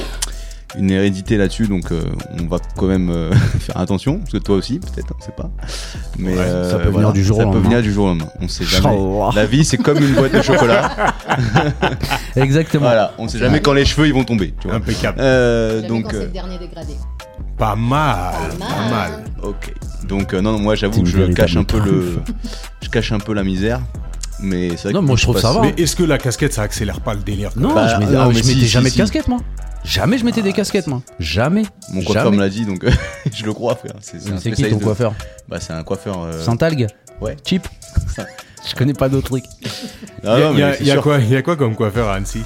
[0.78, 1.68] une hérédité là-dessus.
[1.68, 2.02] Donc, euh,
[2.40, 4.20] on va quand même euh, faire attention.
[4.20, 5.50] Parce que toi aussi, peut-être, on sait pas.
[6.20, 7.70] Mais Ouais, euh, ça peut venir du jour ça au peut lendemain.
[7.70, 8.30] venir du jour au lendemain.
[8.42, 8.96] On sait jamais.
[8.98, 9.30] Oh.
[9.36, 10.92] La vie, c'est comme une boîte de chocolat.
[12.36, 12.86] Exactement.
[12.86, 14.54] voilà, on sait jamais quand les cheveux ils vont tomber.
[14.60, 14.78] Tu vois.
[14.78, 15.18] Impeccable.
[15.22, 16.94] Euh, donc, quand c'est euh, le dernier dégradé.
[17.58, 19.24] Pas mal, Pas pas mal.
[19.42, 19.74] Ok.
[20.10, 22.20] Donc euh, non, non, moi j'avoue que je cache un peu le,
[22.82, 23.80] je cache un peu la misère.
[24.40, 25.62] Mais c'est vrai Non, que moi, je trouve ça va.
[25.62, 28.20] Mais est-ce que la casquette, ça accélère pas le délire Non, Bah, je, mets- non,
[28.22, 28.98] ah, mais je si, mettais si, jamais si.
[28.98, 29.40] de casquette, moi.
[29.84, 31.02] Jamais je mettais des casquettes, moi.
[31.20, 31.64] Jamais.
[31.92, 32.38] Mon coiffeur Jamais.
[32.38, 32.84] me l'a dit, donc
[33.34, 33.94] je le crois, frère.
[34.02, 35.14] C'est c'est un C'est qui ton de- coiffeur
[35.48, 36.22] Bah c'est un coiffeur.
[36.24, 36.88] euh, Saint-Algue
[37.22, 37.38] Ouais.
[37.46, 37.68] Cheap.
[38.68, 39.46] Je connais pas d'autres trucs.
[40.26, 41.04] Ah Il y y a- mais c'est il y a sûr.
[41.04, 42.42] quoi, il y a quoi comme coiffeur à Annecy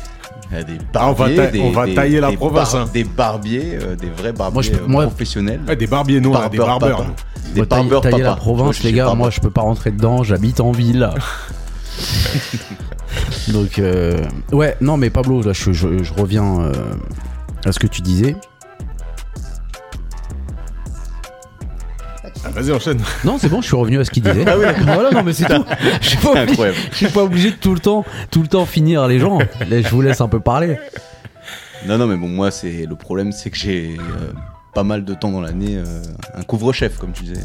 [0.51, 2.29] Il y a des Ah, on va barbiers, ta- des- on va des- tailler la
[2.31, 2.89] des province, bar- hein.
[2.93, 5.62] Des barbiers, euh, des vrais barbiers Moi, je euh, moi- professionnels.
[5.65, 7.10] Ouais, Des barbiers, non, on a des Barbeurs papa.
[7.53, 8.29] Des Moi, tailler- barbeurs tailler papa.
[8.31, 11.10] la province, les gars, moi je peux pas rentrer dedans, j'habite en ville.
[13.50, 14.18] Donc, euh,
[14.51, 16.72] ouais, non, mais Pablo, là, je, je- je reviens euh,
[17.65, 18.36] à ce que tu disais.
[22.46, 23.00] Ah, Vas-y, enchaîne.
[23.25, 24.44] Non, c'est bon, je suis revenu à ce qu'il disait.
[24.44, 25.65] voilà, non, mais c'est tout.
[26.01, 26.77] Je suis pas, C'est obligé, incroyable.
[26.91, 29.39] je suis pas obligé de tout le temps, tout le temps finir les gens.
[29.39, 30.77] Là, je vous laisse un peu parler.
[31.88, 34.32] Non, non, mais bon, moi, c'est le problème, c'est que j'ai euh,
[34.74, 36.01] pas mal de temps dans l'année, euh,
[36.36, 37.44] un couvre-chef, comme tu disais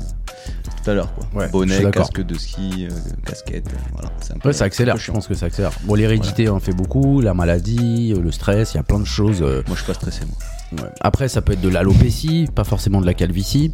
[0.84, 1.26] tout à l'heure, quoi.
[1.34, 2.94] Ouais, Bonnet, casque de ski, euh,
[3.24, 4.10] casquette, euh, voilà.
[4.20, 5.72] C'est un peu, Ouais, ça accélère, je pense que ça accélère.
[5.84, 9.04] Bon, l'hérédité en fait beaucoup, la maladie, euh, le stress, il y a plein de
[9.06, 9.40] choses.
[9.42, 10.82] euh, Moi, je suis pas stressé, moi.
[10.84, 10.90] Ouais.
[11.00, 13.72] Après, ça peut être de l'alopécie, pas forcément de la calvitie.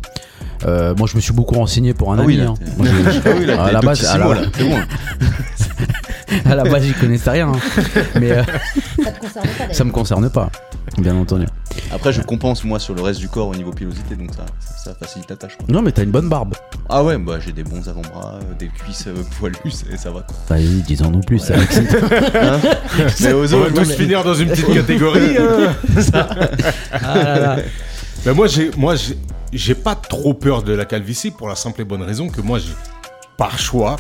[0.67, 2.35] Euh, moi, je me suis beaucoup renseigné pour un Ah ami.
[2.35, 2.55] oui, là, hein.
[2.59, 4.79] t'es- Moi, j'ai- Ah oui, là, à la base, à la- là, c'est bon.
[6.51, 7.49] à la base, j'y connaissais rien.
[7.53, 7.59] hein.
[8.21, 8.43] Mais euh,
[9.03, 10.51] Ça te concerne pas ça me concerne pas,
[10.99, 11.47] bien entendu.
[11.93, 14.75] Après, je compense, moi, sur le reste du corps au niveau pilosité, donc ça, ça,
[14.91, 15.67] ça facilite la tâche, quoi.
[15.69, 16.55] Non, mais t'as une bonne barbe.
[16.89, 19.57] Ah ouais, bah, j'ai des bons avant-bras, euh, des cuisses euh, poilues,
[19.93, 20.37] et ça va, quoi.
[20.49, 21.55] Vas-y, dis-en nous plus, ça.
[22.35, 22.61] Hein
[23.21, 25.37] mais aux On va tous finir dans une petite catégorie.
[25.39, 25.75] hein.
[27.03, 27.57] Ah là là.
[28.27, 29.17] Mais moi, j'ai, moi, j'ai,
[29.53, 32.59] j'ai pas trop peur de la calvitie pour la simple et bonne raison que moi,
[32.59, 32.73] j'ai,
[33.37, 33.97] par choix,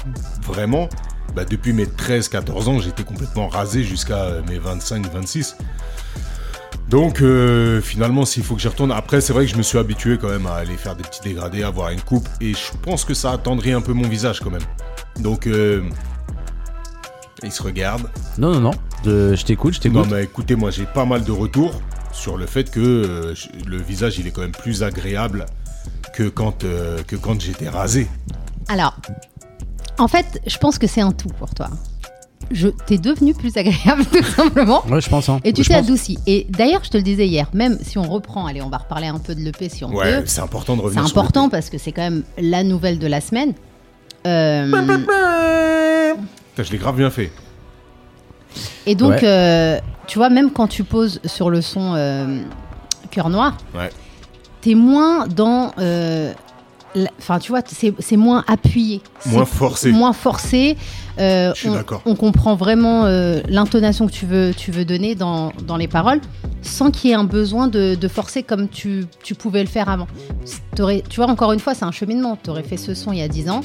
[0.46, 0.88] vraiment,
[1.34, 5.54] bah, depuis mes 13-14 ans, j'étais complètement rasé jusqu'à euh, mes 25-26.
[6.90, 8.90] Donc, euh, finalement, s'il faut que j'y retourne.
[8.90, 11.20] Après, c'est vrai que je me suis habitué quand même à aller faire des petits
[11.22, 12.28] dégradés, à avoir une coupe.
[12.40, 14.64] Et je pense que ça attendrait un peu mon visage quand même.
[15.20, 15.82] Donc, euh,
[17.44, 18.10] il se regarde.
[18.38, 18.70] Non, non, non.
[19.04, 20.12] Je, je t'écoute, je Non t'écoute.
[20.12, 21.80] mais écoutez, moi j'ai pas mal de retours
[22.12, 23.34] sur le fait que euh,
[23.66, 25.46] le visage il est quand même plus agréable
[26.12, 28.08] que quand, euh, que quand j'étais rasé.
[28.68, 28.96] Alors,
[29.96, 31.70] en fait, je pense que c'est un tout pour toi.
[32.50, 34.84] Je t'es devenu plus agréable tout simplement.
[34.88, 35.28] Ouais, je pense.
[35.28, 35.38] Hein.
[35.44, 36.18] Et tu t'es adouci.
[36.26, 39.06] Et d'ailleurs, je te le disais hier, même si on reprend, allez, on va reparler
[39.06, 40.26] un peu de l'EP si on Ouais, peut.
[40.26, 41.02] c'est important de C'est revenir.
[41.04, 43.52] le important parce que c'est quand même la nouvelle de la semaine.
[44.26, 44.66] Euh,
[46.50, 47.30] Putain, je l'ai grave bien fait.
[48.86, 49.20] et donc, Ouais.
[49.24, 52.40] euh, tu vois, même quand tu poses sur le son euh,
[53.12, 53.90] cœur noir, Ouais.
[54.60, 55.70] t'es moins dans.
[57.18, 59.00] Enfin, tu vois, c'est moins appuyé.
[59.26, 59.92] Moins forcé.
[59.92, 60.76] Moins forcé.
[61.18, 62.02] Euh, Je suis on- d'accord.
[62.06, 66.20] On comprend vraiment euh, l'intonation que tu veux, tu veux donner dans, dans les paroles
[66.62, 69.88] sans qu'il y ait un besoin de, de forcer comme tu, tu pouvais le faire
[69.88, 70.06] avant.
[70.74, 72.38] Tu vois, encore une fois, c'est un cheminement.
[72.42, 73.60] Tu aurais fait ce son il y a 10 ans,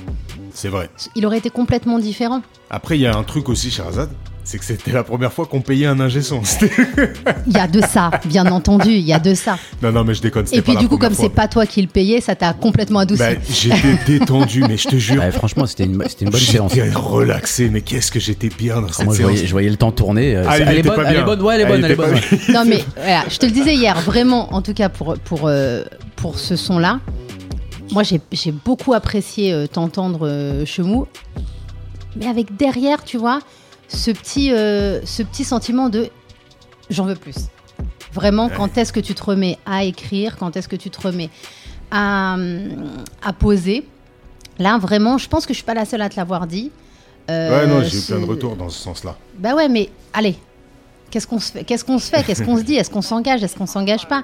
[0.54, 0.90] C'est vrai.
[1.16, 2.42] il aurait été complètement différent.
[2.70, 4.10] Après, il y a un truc aussi, Sherazade,
[4.48, 6.42] c'est que c'était la première fois qu'on payait un ingé son.
[7.48, 9.58] Il y a de ça, bien entendu, il y a de ça.
[9.82, 10.46] non, non, mais je déconne.
[10.52, 13.00] Et puis pas du coup, comme c'est pas toi qui le payais, ça t'a complètement
[13.00, 13.20] adouci.
[13.20, 15.22] Bah, j'étais détendu, mais je te jure.
[15.24, 16.74] Ouais, franchement, c'était une, c'était une bonne séance.
[16.76, 19.32] J'étais relaxé, mais qu'est-ce que j'étais bien dans cette Moi, je séance.
[19.32, 20.36] voyais, je voyais le temps tourner.
[20.36, 21.26] euh, Ah, elle, est était bonne, pas elle est bien.
[21.26, 22.14] bonne, ouais, elle est Ah, bonne, elle est bonne.
[22.14, 22.22] ouais.
[22.54, 25.84] Non mais voilà, je te le disais hier, vraiment, en tout cas pour, pour, euh,
[26.16, 27.00] pour ce son-là,
[27.92, 31.08] moi j'ai j'ai beaucoup apprécié euh, t'entendre euh, Chemou.
[32.16, 33.40] mais avec derrière, tu vois,
[33.88, 36.10] ce petit, euh, ce petit sentiment de
[36.90, 37.36] j'en veux plus.
[38.14, 41.30] Vraiment, quand est-ce que tu te remets à écrire, quand est-ce que tu te remets
[41.92, 42.38] à,
[43.22, 43.86] à poser?
[44.58, 46.72] Là, vraiment, je pense que je suis pas la seule à te l'avoir dit.
[47.30, 49.18] Euh, Ouais, non, j'ai eu plein de retours dans ce sens-là.
[49.38, 50.36] Bah ouais, mais allez,
[51.16, 52.76] qu'est-ce qu'on se fait Qu'est-ce qu'on se fait Qu'est-ce qu'on se dit?
[52.76, 53.42] Est-ce qu'on s'engage?
[53.42, 54.24] Est-ce qu'on s'engage pas?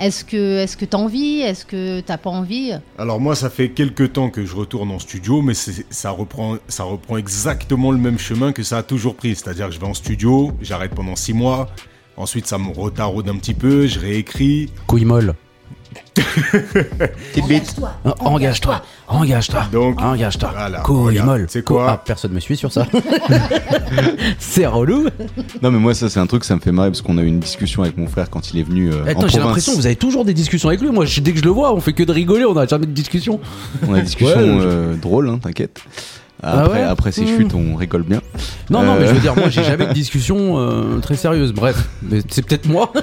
[0.00, 1.40] Est-ce que est-ce que t'as envie?
[1.40, 2.72] Est-ce que t'as pas envie?
[2.98, 6.56] Alors moi, ça fait quelques temps que je retourne en studio, mais c'est- ça reprend,
[6.66, 9.36] ça reprend exactement le même chemin que ça a toujours pris.
[9.36, 11.68] C'est-à-dire que je vais en studio, j'arrête pendant six mois,
[12.16, 14.68] ensuite ça me retaraude un petit peu, je réécris.
[14.88, 15.34] Couille molle.
[17.42, 17.90] Engage-toi.
[18.04, 20.50] Ah, Engage-toi, engage-toi, Donc, engage-toi.
[20.54, 21.46] voilà, Couille regarde, molle.
[21.48, 22.86] c'est quoi Ah, personne me suit sur ça.
[24.38, 25.06] c'est relou.
[25.62, 27.26] Non, mais moi, ça, c'est un truc, ça me fait marrer parce qu'on a eu
[27.26, 29.78] une discussion avec mon frère quand il est venu euh, en Attends, j'ai l'impression que
[29.78, 30.90] vous avez toujours des discussions avec lui.
[30.90, 32.86] Moi, je- dès que je le vois, on fait que de rigoler, on n'a jamais
[32.86, 33.40] de discussion.
[33.88, 35.80] On a une discussion Ouais, je- euh, drôle, hein, t'inquiète.
[36.44, 37.36] Ah Après, ouais après ces Mmh.
[37.36, 38.20] chutes, on rigole bien.
[38.68, 38.96] Non, non, Euh.
[39.00, 41.52] mais je veux dire, moi, j'ai jamais de discussion euh, très sérieuse.
[41.52, 42.92] Bref, mais c'est peut-être moi.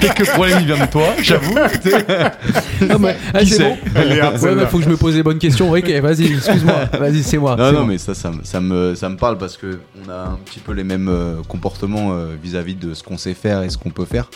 [0.00, 1.54] Peut-être que le problème, il vient de toi, j'avoue.
[2.88, 3.76] Non, mais, ah, Qui c'est bon.
[3.94, 5.70] Ouais, mais faut que je me pose les bonnes questions.
[5.70, 6.84] Ok, vas-y, excuse-moi.
[6.98, 7.56] Vas-y, c'est moi.
[7.56, 7.84] Non, non, moi.
[7.88, 10.60] mais ça, ça, me- ça, me, ça me parle parce que on a un petit
[10.60, 13.90] peu les mêmes euh, comportements euh, vis-à-vis de ce qu'on sait faire et ce qu'on
[13.90, 14.28] peut faire,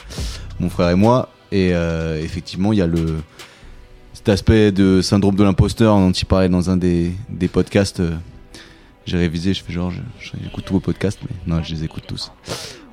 [0.60, 1.28] mon frère et moi.
[1.52, 3.16] Et euh, effectivement, il y a le
[4.18, 8.00] cet aspect de syndrome de l'imposteur dont il parlait dans un des, des podcasts.
[8.00, 8.16] euh,
[9.06, 12.32] j'ai révisé, je fais genre, j'écoute tous vos podcasts, mais non, je les écoute tous.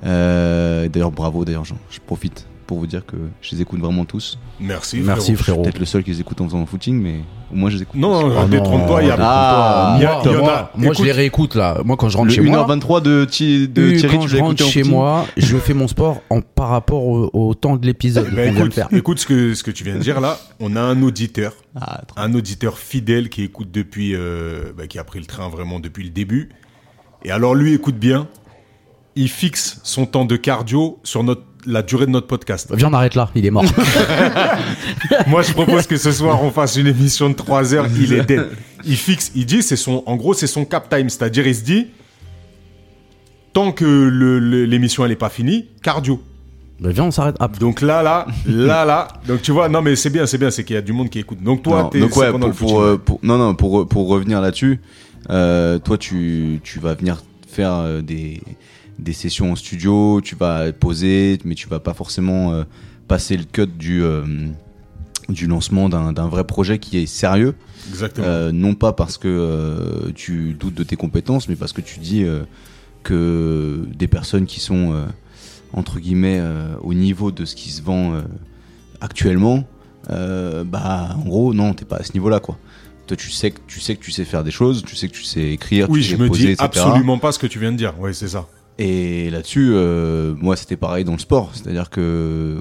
[0.04, 4.38] Euh, d'ailleurs, bravo, d'ailleurs, je profite pour vous dire que je les écoute vraiment tous.
[4.60, 5.62] Merci, Merci, frérot.
[5.62, 7.20] Peut-être le seul qui les écoute en faisant un footing, mais
[7.52, 7.98] au moins je les écoute.
[8.00, 10.70] Non, non, détrompe-toi, il y a Ah, il y a- moi, en moi, a.
[10.76, 11.78] moi, je les réécoute là.
[11.84, 12.66] Moi, quand je rentre Le chez moi.
[12.66, 16.22] 1h23 de, Thi- de Thierry, quand tu je rentre chez moi, je fais mon sport
[16.30, 18.88] en par rapport au, au temps de l'épisode bah, vient de écoute, faire.
[18.92, 20.38] écoute ce que, ce que tu viens de dire là.
[20.60, 25.04] On a un auditeur, Ah, un auditeur fidèle qui écoute depuis, euh, bah, qui a
[25.04, 26.48] pris le train vraiment depuis le début.
[27.24, 28.26] Et alors lui, écoute bien,
[29.14, 32.72] il fixe son temps de cardio sur notre, la durée de notre podcast.
[32.74, 33.30] Viens, on arrête là.
[33.34, 33.64] Il est mort.
[35.26, 37.86] Moi, je propose que ce soir, on fasse une émission de 3 heures.
[37.98, 38.46] Il est dead.
[38.84, 41.08] Il fixe, il dit, c'est son, en gros, c'est son cap time.
[41.08, 41.88] C'est-à-dire, il se dit,
[43.52, 46.22] tant que le- le- l'émission, elle est pas finie, cardio.
[46.78, 47.36] Bah, viens, on s'arrête.
[47.40, 49.08] Ah, Donc là, là, là, là.
[49.26, 51.08] Donc tu vois, non, mais c'est bien, c'est bien, c'est qu'il y a du monde
[51.08, 51.42] qui écoute.
[51.42, 52.84] Donc toi, Non, t'es donc ouais, pendant pour, le pour, footing.
[52.92, 54.80] euh, pour- non, non, pour, pour revenir là-dessus,
[55.30, 58.42] euh, toi, tu, tu vas venir faire euh, des,
[58.98, 62.64] des sessions en studio, tu vas poser, mais tu vas pas forcément euh,
[63.08, 64.24] passer le cut du, euh,
[65.28, 67.54] du lancement d'un vrai projet qui est sérieux.
[67.88, 68.26] Exactement.
[68.26, 72.24] Euh, non pas parce que tu doutes de tes compétences, mais parce que tu dis
[73.02, 75.06] que des personnes qui sont
[75.72, 76.42] entre guillemets
[76.80, 78.22] au niveau de ce qui se vend
[79.00, 79.64] actuellement,
[80.08, 82.58] bah en gros non, t'es pas à ce niveau-là quoi.
[83.06, 85.14] Toi tu sais que tu sais que tu sais faire des choses, tu sais que
[85.14, 86.64] tu sais écrire, oui, tu sais je me poser, dis etc.
[86.64, 87.94] absolument pas ce que tu viens de dire.
[88.00, 88.48] Oui, c'est ça.
[88.78, 91.50] Et là-dessus, euh, moi, c'était pareil dans le sport.
[91.54, 92.60] C'est-à-dire que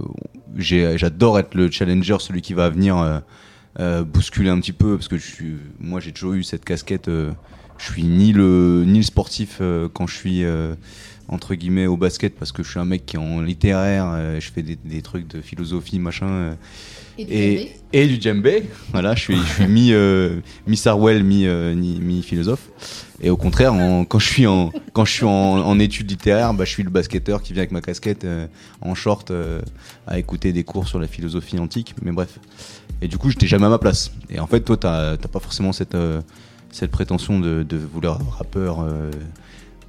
[0.57, 3.19] j'adore être le challenger, celui qui va venir euh,
[3.79, 7.09] euh, bousculer un petit peu, parce que je suis, moi, j'ai toujours eu cette casquette.
[7.09, 7.31] euh,
[7.77, 10.43] je suis ni le ni le sportif euh, quand je suis
[11.27, 14.05] entre guillemets au basket, parce que je suis un mec qui est en littéraire.
[14.13, 16.27] euh, je fais des, des trucs de philosophie, machin.
[16.27, 16.53] euh,
[17.17, 18.63] et, et du djembé.
[18.91, 22.69] Voilà, je suis, je suis mi, euh, mi Sarwell, mi, euh, mi philosophe.
[23.21, 26.53] Et au contraire, en- quand je suis en, quand je suis en, en études littéraires,
[26.53, 28.27] bah, je suis le basketteur qui vient avec ma casquette
[28.81, 29.31] en short
[30.05, 31.95] à écouter des cours sur la philosophie antique.
[32.03, 32.37] Mais bref.
[33.01, 34.11] Et du coup, j'étais jamais à ma place.
[34.29, 35.95] Et en fait, toi, t'as pas forcément cette,
[36.71, 38.85] cette prétention de, de vouloir rappeur.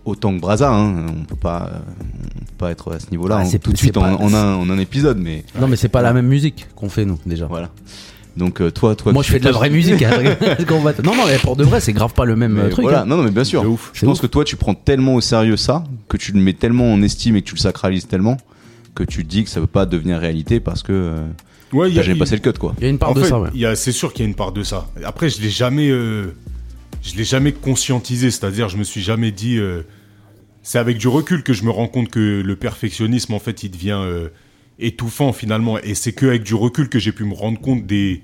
[0.07, 1.07] Autant que Braza, hein.
[1.09, 1.79] on peut pas, euh,
[2.41, 4.15] on peut pas être à ce niveau-là Ah, hein, c'est- tout de suite en, pas-
[4.15, 7.05] en un, en un épisode, mais Non, mais c'est pas la même musique qu'on fait,
[7.05, 7.47] nous, déjà.
[7.47, 7.71] voilà.
[8.37, 10.03] Donc euh, toi, toi, Moi, je fais de la vraie musique.
[10.03, 10.11] hein.
[11.05, 12.83] Non, non, mais pour de vrai, c'est grave pas le même Mais euh, truc.
[12.85, 13.05] voilà, hein.
[13.07, 13.65] non, non, mais bien sûr.
[13.69, 13.91] Ouf.
[13.95, 14.23] Je C'est pense ouf.
[14.23, 17.37] que toi, tu prends tellement au sérieux ça, que tu le mets tellement en estime
[17.37, 18.37] et que tu le sacralises tellement,
[18.95, 21.27] que tu te dis que ça peut pas devenir réalité parce que euh,
[21.73, 22.75] Ouais, il y t'as a, jamais il- passé le cut, quoi.
[22.79, 23.49] Il y a une part en de fait, ça, ouais.
[23.55, 24.87] il y a- c'est sûr qu'il y a une part de ça.
[25.05, 26.27] Après, je l'ai jamais, euh,
[27.03, 28.31] je l'ai jamais conscientisé.
[28.31, 29.57] C'est-à-dire, je me suis jamais dit.
[29.59, 29.81] euh,
[30.67, 33.71] c'est avec du recul que je me rends compte que le perfectionnisme, en fait, il
[33.71, 34.31] devient euh,
[34.81, 35.79] étouffant finalement.
[35.79, 38.21] Et c'est que avec du recul que j'ai pu me rendre compte des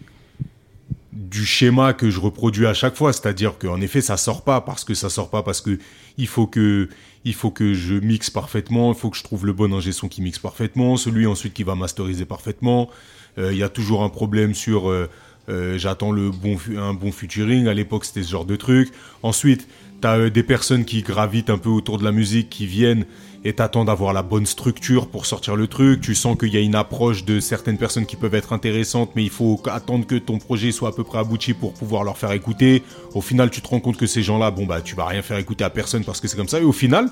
[1.13, 4.83] du schéma que je reproduis à chaque fois, c'est-à-dire qu'en effet ça sort pas parce
[4.83, 5.79] que ça sort pas parce que
[6.19, 6.89] il faut que
[7.25, 10.09] il faut que je mixe parfaitement, il faut que je trouve le bon ingé son
[10.09, 12.91] qui mixe parfaitement, celui ensuite qui va masteriser parfaitement.
[13.39, 17.69] Euh, Il y a toujours un problème sur euh, j'attends le bon un bon featuring.
[17.69, 18.91] À l'époque c'était ce genre de truc.
[19.23, 19.69] Ensuite
[20.03, 23.07] T'as euh, des personnes qui gravitent un peu autour de la musique, qui viennent
[23.45, 26.01] et t'attendent d'avoir la bonne structure pour sortir le truc.
[26.01, 29.23] Tu sens qu'il y a une approche de certaines personnes qui peuvent être intéressantes, mais
[29.23, 32.33] il faut attendre que ton projet soit à peu près abouti pour pouvoir leur faire
[32.33, 32.83] écouter.
[33.15, 35.39] Au final, tu te rends compte que ces gens-là, bon bah, tu vas rien faire
[35.39, 36.59] écouter à personne parce que c'est comme ça.
[36.59, 37.09] Et au final,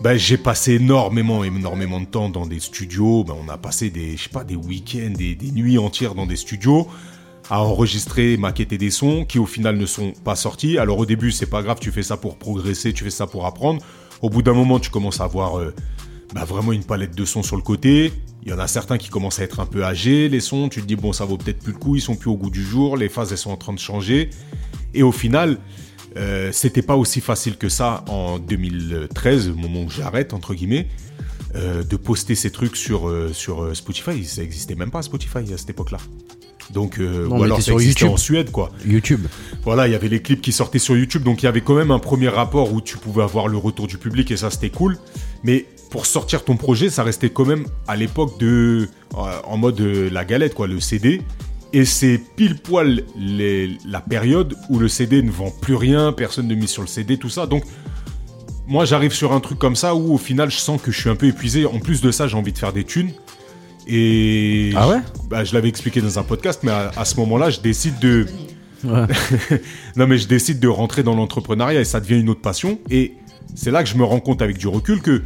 [0.00, 3.24] bah, j'ai passé énormément, énormément de temps dans des studios.
[3.24, 6.86] Bah, on a passé des, je des week-ends, des nuits entières dans des studios
[7.50, 10.78] à enregistrer, maqueter des sons qui au final ne sont pas sortis.
[10.78, 13.46] Alors au début, c'est pas grave, tu fais ça pour progresser, tu fais ça pour
[13.46, 13.82] apprendre.
[14.22, 15.74] Au bout d'un moment, tu commences à avoir euh,
[16.34, 18.12] bah, vraiment une palette de sons sur le côté.
[18.42, 20.68] Il y en a certains qui commencent à être un peu âgés, les sons.
[20.68, 22.50] Tu te dis, bon, ça vaut peut-être plus le coup, ils sont plus au goût
[22.50, 24.30] du jour, les phases, elles sont en train de changer.
[24.94, 25.58] Et au final,
[26.16, 30.88] euh, c'était pas aussi facile que ça en 2013, au moment où j'arrête, entre guillemets,
[31.54, 34.24] euh, de poster ces trucs sur, euh, sur Spotify.
[34.24, 35.98] Ça existait même pas Spotify à cette époque-là.
[36.72, 38.08] Donc, euh, Non, ou alors sur YouTube.
[38.08, 38.70] en Suède, quoi.
[38.84, 39.26] YouTube.
[39.64, 41.74] Voilà, il y avait les clips qui sortaient sur YouTube, donc il y avait quand
[41.74, 44.70] même un premier rapport où tu pouvais avoir le retour du public et ça c'était
[44.70, 44.98] cool.
[45.44, 49.80] Mais pour sortir ton projet, ça restait quand même à l'époque de euh, en mode
[49.80, 51.22] euh, la galette quoi, le CD.
[51.72, 56.48] Et c'est pile poil les- la période où le CD ne vend plus rien, personne
[56.48, 57.46] ne mise sur le CD, tout ça.
[57.46, 57.62] Donc
[58.66, 61.10] moi j'arrive sur un truc comme ça où au final je sens que je suis
[61.10, 61.66] un peu épuisé.
[61.66, 63.12] En plus de ça, j'ai envie de faire des thunes.
[63.86, 64.98] Et Ah ouais?
[65.28, 68.26] bah, je l'avais expliqué dans un podcast, mais à, à ce moment-là, je décide de
[68.84, 69.06] Ouais.
[69.96, 72.78] non mais je décide de rentrer dans l'entrepreneuriat et ça devient une autre passion.
[72.90, 73.14] Et
[73.54, 75.22] c'est là que je me rends compte avec du recul que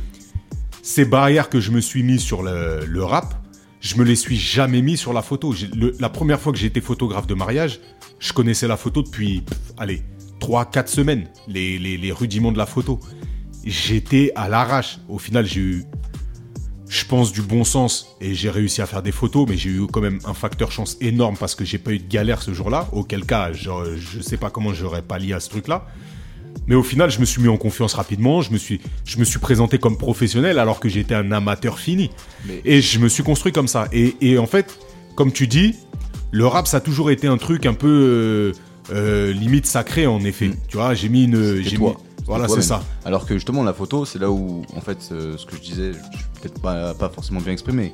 [0.82, 3.34] ces barrières que je me suis mis sur le, le rap,
[3.80, 5.52] je me les suis jamais mis sur la photo.
[5.74, 7.80] Le- la première fois que j'ai été photographe de mariage,
[8.18, 10.02] je connaissais la photo depuis, pff, allez,
[10.40, 13.00] 3-4 semaines, les, les, les rudiments de la photo.
[13.64, 14.98] J'étais à l'arrache.
[15.08, 15.84] Au final, j'ai eu,
[16.90, 19.86] je pense, du bon sens et j'ai réussi à faire des photos, mais j'ai eu
[19.86, 22.88] quand même un facteur chance énorme parce que j'ai pas eu de galère ce jour-là.
[22.92, 25.86] Auquel cas, genre, je sais pas comment j'aurais pallié à ce truc-là.
[26.66, 28.42] Mais au final, je me suis mis en confiance rapidement.
[28.42, 32.10] Je me suis, je me suis présenté comme professionnel alors que j'étais un amateur fini.
[32.44, 33.86] Mais- Et je me suis construit comme ça.
[33.92, 34.76] Et, et en fait,
[35.14, 35.76] comme tu dis,
[36.32, 38.52] le rap, ça a toujours été un truc un peu euh,
[38.92, 40.48] euh, limite sacré, en effet.
[40.48, 40.56] Mm.
[40.66, 41.62] Tu vois, j'ai mis une.
[41.62, 41.90] J'ai toi.
[41.96, 42.82] mis- Voilà, c'est ça.
[43.04, 45.92] Alors que justement, la photo, c'est là où, en fait, euh, ce que je disais,
[45.92, 47.92] je suis peut-être pas, pas forcément bien exprimé.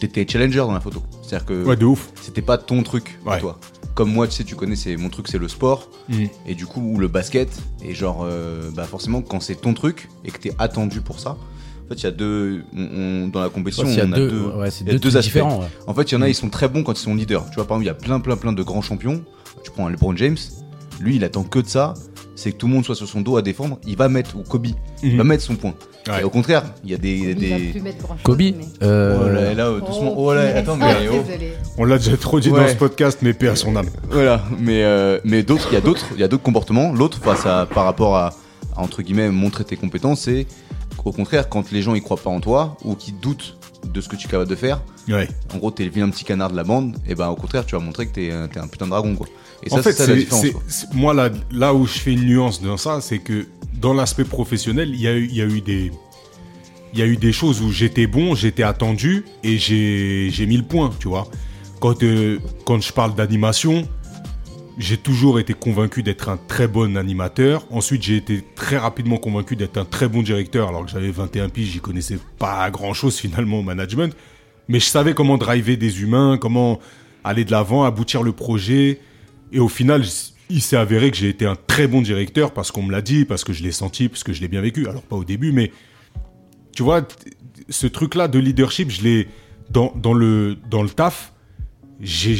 [0.00, 1.02] T'étais challenger dans la photo.
[1.22, 2.10] C'est-à-dire que Ouais, de ouf.
[2.20, 3.38] c'était pas ton truc Ouais.
[3.40, 3.58] toi.
[3.94, 5.88] Comme moi, tu sais, tu connais, c'est mon truc, c'est le sport.
[6.08, 6.24] Mm.
[6.46, 7.48] Et du coup, ou le basket.
[7.82, 11.30] Et genre, euh, bah forcément, quand c'est ton truc et que t'es attendu pour ça,
[11.30, 12.64] en fait, il y a deux.
[12.76, 14.40] on- on- dans la compétition, Il y a deux, deux.
[14.56, 15.24] ouais, y a deux, aspects.
[15.26, 15.60] différents.
[15.60, 15.68] ouais.
[15.86, 17.48] En fait, il y en a, ils sont très bons quand ils sont leaders.
[17.50, 19.22] Tu vois, par exemple, il y a plein, plein, plein de grands champions.
[19.62, 20.36] Tu prends un LeBron James,
[21.00, 21.94] lui, il attend que de ça.
[22.36, 23.78] C'est que tout le monde soit sur son dos à défendre.
[23.86, 24.66] Il va mettre, ou Kobe,
[25.02, 25.18] il Mhm.
[25.18, 25.74] va mettre son point.
[26.08, 26.20] Ouais.
[26.20, 27.34] Et au contraire, il y a des.
[27.34, 27.74] Des...
[28.22, 30.14] Kobe, mais- euh, Oh là là, euh, doucement.
[30.16, 30.56] Oh, là, punaise.
[30.56, 31.08] attends, mais.
[31.10, 31.22] oh.
[31.78, 33.88] On l'a déjà trop dit dans ce podcast, mais paix à son âme.
[34.10, 36.92] Voilà, mais euh, mais d'autres, il y a d'autres, il y a d'autres comportements.
[36.92, 38.34] L'autre face à par rapport à,
[38.76, 40.46] à, entre guillemets montrer tes compétences, c'est
[41.04, 43.56] au contraire quand les gens ils croient pas en toi ou qui doutent
[43.92, 44.80] de ce que tu es capable de faire.
[45.08, 45.28] Ouais.
[45.54, 46.96] En gros, t'es le vilain petit canard de la bande.
[47.08, 49.14] Et ben au contraire, tu vas montrer que t'es un- t'es un putain de dragon
[49.16, 49.26] quoi.
[49.62, 50.50] Et ça, en fait, c'est ça la différence.
[50.50, 50.62] quoi.
[50.92, 53.46] moi, là, là où je fais une nuance dans ça, c'est que
[53.80, 55.90] dans l'aspect professionnel, il y, a eu- il y a eu des.
[56.92, 60.56] Il y a eu des choses où j'étais bon, j'étais attendu et j'ai j'ai mis
[60.56, 61.26] le point, tu vois.
[61.80, 63.86] Quand, euh, quand je parle d'animation,
[64.78, 67.66] j'ai toujours été convaincu d'être un très bon animateur.
[67.70, 71.48] Ensuite, j'ai été très rapidement convaincu d'être un très bon directeur, alors que j'avais 21
[71.48, 74.14] piges, j'y connaissais pas grand-chose finalement au management.
[74.68, 76.80] Mais je savais comment driver des humains, comment
[77.22, 79.00] aller de l'avant, aboutir le projet.
[79.52, 80.04] Et au final,
[80.50, 83.24] il s'est avéré que j'ai été un très bon directeur parce qu'on me l'a dit,
[83.24, 84.88] parce que je l'ai senti, parce que je l'ai bien vécu.
[84.88, 85.70] Alors pas au début, mais
[86.74, 87.06] tu vois,
[87.68, 89.28] ce truc-là de leadership, je l'ai
[89.70, 91.32] dans, dans le dans le taf.
[92.00, 92.36] J'ai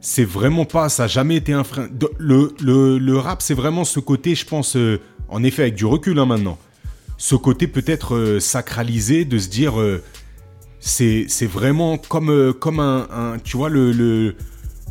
[0.00, 1.88] c'est- vraiment pas, ça a jamais été un frein.
[2.18, 5.84] Le, le, le rap, c'est vraiment ce côté, je pense, euh, en effet, avec du
[5.86, 6.58] recul hein, maintenant,
[7.16, 10.02] ce côté peut-être euh, sacralisé de se dire, euh,
[10.80, 14.34] c'est vraiment comme, comme un, un- tu vois, le, le,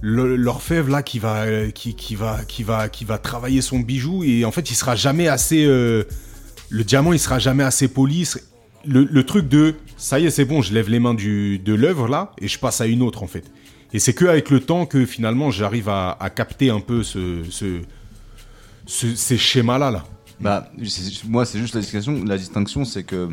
[0.02, 4.46] l'orfèvre là qui va, qui, qui, va, qui, va, qui va travailler son bijou et
[4.46, 6.06] en fait, il sera jamais assez, le
[6.84, 8.30] diamant, il sera jamais assez poli.
[8.86, 11.74] Le, le truc de, ça y est, c'est bon, je lève les mains du, de
[11.74, 13.44] l'œuvre là et je passe à une autre en fait.
[13.94, 17.82] Et c'est que avec le temps que finalement j'arrive à, capter un peu ce, ce,
[18.86, 19.92] ce- ces schémas-là.
[19.92, 20.06] Là.
[20.40, 20.70] Bah,
[21.28, 22.24] moi, c'est juste la distinction.
[22.26, 23.30] La distinction, c'est que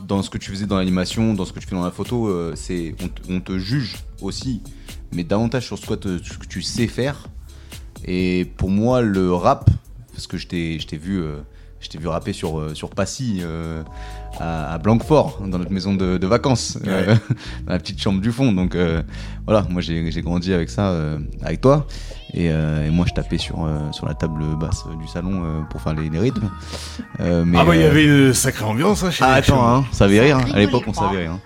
[0.00, 2.28] dans ce que tu faisais dans l'animation, dans ce que tu fais dans la photo,
[2.28, 2.54] euh,
[3.28, 4.62] on, te- juge aussi,
[5.12, 7.26] mais davantage sur ce que, ce que tu sais faire.
[8.04, 9.68] Et pour moi, le rap,
[10.12, 11.38] parce que je t'ai vu, euh,
[11.80, 13.82] je t'ai vu rapper sur, euh, sur Passy euh,
[14.40, 17.14] à, à Blanquefort, dans notre maison de, de vacances, euh,
[17.66, 18.52] dans la petite chambre du fond.
[18.52, 19.02] Donc euh,
[19.46, 21.86] voilà, moi j'ai j'ai grandi avec ça, euh, avec toi.
[22.34, 25.60] Et, euh, et moi je tapais sur, euh, sur la table basse du salon euh,
[25.70, 26.50] pour faire les, les rythmes.
[27.20, 29.84] Euh, mais, Ah bah il y avait une sacrée ambiance hein, chez ah, attends, hein,
[29.92, 30.36] ça avait rire.
[30.38, 30.50] hein.
[30.52, 31.32] À l'époque, on savait rire.
[31.32, 31.40] hein.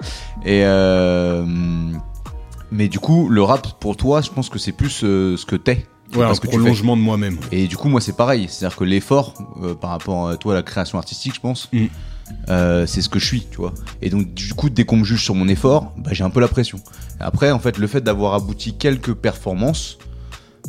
[0.45, 1.45] Et euh,
[2.71, 5.57] mais du coup, le rap pour toi, je pense que c'est plus euh, ce que
[5.57, 5.87] t'es.
[6.14, 7.38] Ouais, un prolongement de moi-même.
[7.53, 8.46] Et du coup, moi, c'est pareil.
[8.48, 11.87] C'est-à-dire que l'effort euh, par rapport à toi, à la création artistique, je pense, Mm.
[12.48, 13.72] euh, c'est ce que je suis, tu vois.
[14.01, 16.40] Et donc, du coup, dès qu'on me juge sur mon effort, bah, j'ai un peu
[16.40, 16.79] la pression.
[17.20, 19.98] Après, en fait, le fait d'avoir abouti quelques performances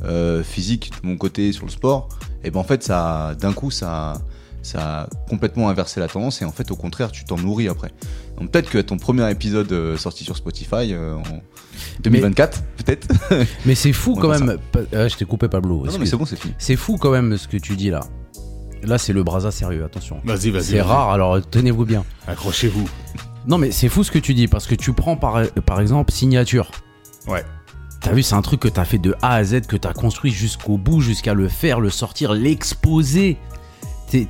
[0.04, 2.10] euh, physiques de mon côté sur le sport,
[2.44, 4.22] et ben en fait, ça, d'un coup, ça,
[4.64, 6.42] ça a complètement inversé la tendance.
[6.42, 7.92] Et en fait, au contraire, tu t'en nourris après.
[8.40, 11.42] Donc peut-être que ton premier épisode euh, sorti sur Spotify euh, en
[12.02, 13.08] 2024, peut-être.
[13.66, 14.58] Mais c'est fou quand même.
[14.94, 15.86] Euh, je t'ai coupé Pablo.
[15.86, 16.54] Non, non, mais c'est bon, c'est fini.
[16.58, 18.02] C'est fou quand même ce que tu dis là.
[18.84, 20.20] Là, c'est le brasa sérieux, attention.
[20.26, 20.64] Vas-y, vas-y.
[20.64, 20.82] C'est vas-y.
[20.82, 22.04] rare, alors tenez-vous bien.
[22.28, 22.90] Accrochez-vous.
[23.48, 26.12] Non, mais c'est fou ce que tu dis parce que tu prends par, par exemple
[26.12, 26.72] signature.
[27.28, 27.44] Ouais.
[28.02, 30.32] T'as vu, c'est un truc que t'as fait de A à Z, que t'as construit
[30.32, 33.38] jusqu'au bout, jusqu'à le faire, le sortir, l'exposer.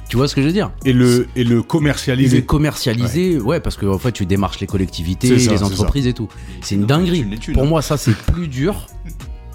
[0.10, 3.40] Tu vois ce que je veux dire Et le, et le commercialiser.
[3.40, 3.60] ouais.
[3.60, 6.28] parce que en fait, tu démarches les collectivités, ça, les entreprises et tout.
[6.62, 7.24] C'est une dinguerie.
[7.54, 7.66] Pour hein.
[7.66, 8.88] moi, ça, c'est plus dur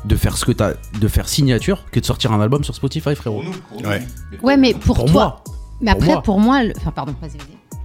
[0.05, 3.15] de faire ce que t'as, de faire signature que de sortir un album sur Spotify,
[3.15, 3.43] frérot.
[3.85, 4.03] Ouais.
[4.43, 5.13] Ouais, mais pour, Pour toi.
[5.13, 5.45] moi.
[5.81, 6.23] Mais Pour après, moi.
[6.23, 7.78] pour moi, le- enfin, pardon, vas-y, vas-y.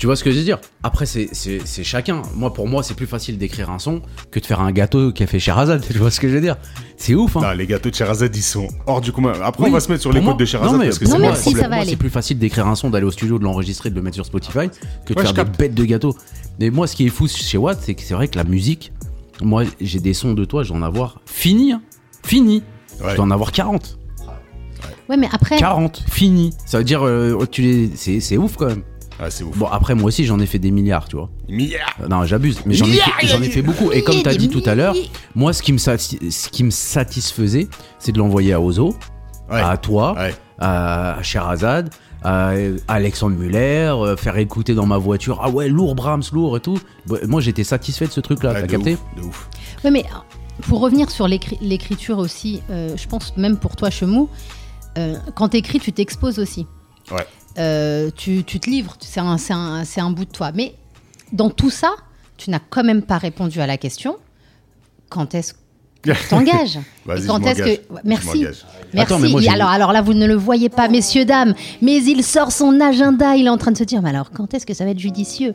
[0.00, 0.58] Tu vois ce que je veux dire?
[0.82, 1.28] Après, c'est,
[1.84, 2.22] chacun.
[2.34, 5.26] Moi, pour moi, c'est plus facile d'écrire un son que de faire un gâteau qu'a
[5.26, 5.84] fait Sherazade.
[5.92, 6.56] Tu vois ce que je veux dire?
[6.96, 9.34] C'est ouf, hein Non, les gâteaux de Sherazade, ils sont hors du commun.
[9.44, 10.98] Après, Oui, on va se mettre sur les moi- côtes de Sherazade non, mais parce
[10.98, 11.34] que c'est Non, moi,
[11.76, 11.90] aller.
[11.90, 14.24] c'est plus facile d'écrire un son, d'aller au studio, de l'enregistrer, de le mettre sur
[14.24, 14.70] Spotify
[15.04, 16.16] que de Ouais, faire je des bêtes de gâteaux.
[16.58, 18.94] Mais moi, ce qui est fou chez Watt, c'est que c'est vrai que la musique,
[19.42, 21.72] moi, j'ai des sons de toi, je dois en avoir fini.
[21.72, 21.82] hein.
[22.24, 22.62] Fini.
[23.04, 23.10] Ouais.
[23.10, 23.98] Je dois en avoir 40.
[25.10, 26.54] Ouais, mais après, 40, fini.
[26.64, 27.90] Ça veut dire, euh, tu les...
[27.96, 28.82] c'est, c'est ouf quand même.
[29.22, 29.56] Ah, c'est ouf.
[29.58, 31.28] Bon, après, moi aussi, j'en ai fait des milliards, tu vois.
[31.48, 31.94] Milliards.
[32.02, 33.92] Euh, Non, j'abuse, mais j'en ai, fait, j'en ai fait beaucoup.
[33.92, 34.94] Et comme tu as dit tout à l'heure,
[35.34, 38.96] moi, ce qui me, sati- ce qui me satisfaisait, c'est de l'envoyer à Ozo,
[39.50, 39.60] Ouais.
[39.60, 40.34] à toi, Ouais.
[40.58, 41.90] à Sherazade,
[42.22, 42.52] à
[42.88, 45.40] Alexandre Muller, euh, faire écouter dans ma voiture.
[45.42, 46.78] Ah ouais, lourd, Brahms, lourd et tout.
[47.06, 49.48] Bah, Moi, j'étais satisfait de ce truc-là, Ouais, t'as de capté ouf, de ouf.
[49.84, 53.90] Ouais, mais euh, pour revenir sur l'écri- l'écriture aussi, euh, je pense même pour toi,
[53.90, 54.28] Chemou,
[54.98, 56.66] euh, quand t'écris, tu t'exposes aussi.
[57.10, 57.26] Ouais.
[57.58, 60.52] Euh, tu, tu te livres, c'est un, un- c'est un bout de toi.
[60.54, 60.74] Mais
[61.32, 61.90] dans tout ça,
[62.36, 64.16] tu n'as quand même pas répondu à la question
[65.08, 65.58] quand est-ce que
[66.02, 66.78] tu t'engages
[67.26, 67.80] quand est-ce que.
[68.04, 68.26] Merci.
[68.94, 69.02] Merci.
[69.02, 71.54] Attends, mais moi, Et j'ai- alors, alors là, vous ne le voyez pas, messieurs, dames,
[71.82, 74.54] mais il sort son agenda, il est en train de se dire, mais alors, quand
[74.54, 75.54] est-ce que ça va être judicieux?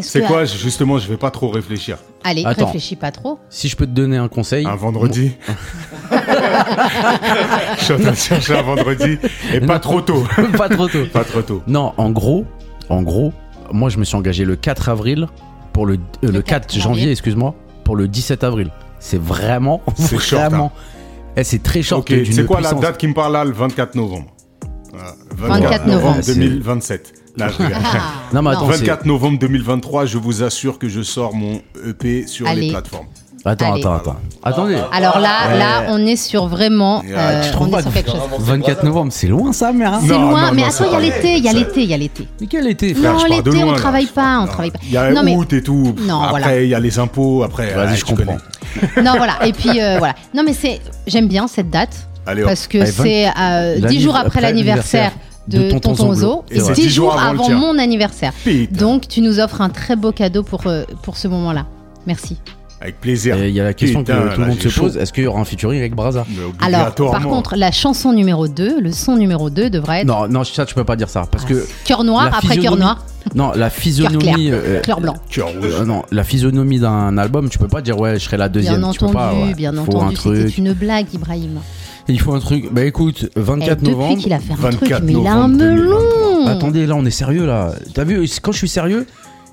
[0.00, 1.98] C'est quoi Justement, je vais pas trop réfléchir.
[2.24, 2.66] Allez, Attends.
[2.66, 3.38] réfléchis pas trop.
[3.50, 4.66] Si je peux te donner un conseil.
[4.66, 5.32] Un vendredi.
[7.78, 9.18] je suis en train de chercher un vendredi.
[9.52, 10.24] Et pas trop tôt.
[10.56, 11.06] pas trop tôt.
[11.12, 11.62] Pas trop tôt.
[11.66, 12.46] Non, en gros,
[12.88, 13.32] en gros,
[13.72, 15.28] moi, je me suis engagé le 4 avril
[15.72, 18.70] pour le, euh, le, 4, 4 janvier, excuse-moi, pour le 17 avril.
[18.98, 20.48] C'est vraiment, C'est hein.
[20.48, 20.72] vraiment.
[21.36, 22.02] Eh, c'est très short.
[22.02, 24.26] Ok, d'une c'est quoi la date qui me parle là Le 24 novembre?
[25.36, 26.20] Voilà, 24 novembre.
[26.26, 27.21] 2027.
[27.36, 27.82] Là, je regarde.
[28.34, 32.26] Non, mais attends, c'est- 24 novembre 2023, je vous assure que je sors mon EP
[32.26, 33.06] sur les plateformes.
[33.44, 33.80] Attends, Allez.
[33.80, 34.16] attends, attends.
[34.44, 34.76] Attendez.
[34.92, 35.58] Alors là, Ouais.
[35.58, 37.00] là, on est sur vraiment.
[37.00, 38.20] Ouais, euh, tu on trouves est pas sur que- quelque chose.
[38.38, 40.86] 24 novembre, c'est loin ça, hein C'est Non, loin, non, mais non, attends, c'est il
[40.86, 42.28] y a pas l'été, il y a l'été, il y a l'été.
[42.40, 43.18] Mais quel été, Non, frère?
[43.18, 43.78] Je pars de l'été, on là.
[43.78, 44.78] travaille pas, on travaille pas.
[44.84, 45.92] Il y a Non, mais- août et tout.
[46.06, 46.60] Non, après, voilà.
[46.62, 47.42] il y a les impôts.
[47.42, 48.36] Après, Vas-y, ouais, je tu comprends.
[48.76, 49.02] connais.
[49.04, 49.44] Non, voilà.
[49.44, 50.14] Et puis euh, voilà.
[50.34, 52.48] Non, mais c'est, j'aime bien cette date Allez, hop.
[52.48, 55.10] parce que Allez, vingt- c'est euh, l'anniv- 10 jours après après l'anniversaire
[55.52, 56.44] de, Tonton, Ozo Zonglo.
[56.50, 56.72] et Et ouais.
[56.74, 58.32] 10 10 jours avant mon anniversaire.
[58.70, 61.66] Donc, tu nous offres un très beau cadeau pour, euh, pour ce moment-là.
[62.06, 62.36] Merci.
[62.80, 63.36] Avec plaisir.
[63.44, 64.80] Il y a la question Putain, que tout le monde se chaud.
[64.82, 66.26] pose est-ce qu'il y aura un featuring avec Braza
[66.60, 70.42] Alors, par contre, la chanson numéro 2, le son numéro 2 devrait être Non, non,
[70.42, 73.04] ça tu peux pas dire ça parce que cœur noir après cœur noir,
[73.36, 75.14] non, la physionomie clair, euh, cœur blanc.
[75.30, 75.62] Cœur rouge.
[75.80, 78.80] euh, non, la physionomie d'un album, tu peux pas dire ouais, je serai la deuxième,
[78.80, 79.32] Bien tu peux entendu, pas.
[79.46, 79.54] ouais.
[79.54, 81.60] bien entendu, c'était une blague, Ibrahim.
[82.08, 82.72] Il faut un truc.
[82.72, 84.18] Bah écoute, Et 24 depuis novembre.
[84.18, 86.46] qu'il a fait un 24 truc, mais il a un melon.
[86.46, 87.72] Attendez, là on est sérieux là.
[87.94, 89.06] T'as vu, quand je suis sérieux,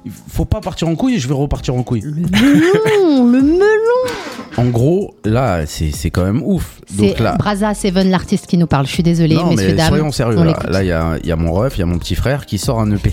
[0.05, 2.01] il faut pas partir en couille et je vais repartir en couille.
[2.01, 4.13] Le melon, le melon.
[4.57, 6.81] En gros, là, c'est c'est quand même ouf.
[6.97, 7.35] Donc C'est là.
[7.37, 8.87] Braza Seven, l'artiste qui nous parle.
[8.87, 9.89] Je suis désolée, non, messieurs, mais dames.
[9.89, 10.37] soyons sérieux.
[10.39, 10.59] on Là.
[10.67, 12.45] Là, il y a, il y a mon ref, il y a mon petit frère
[12.45, 13.11] qui sort un EP.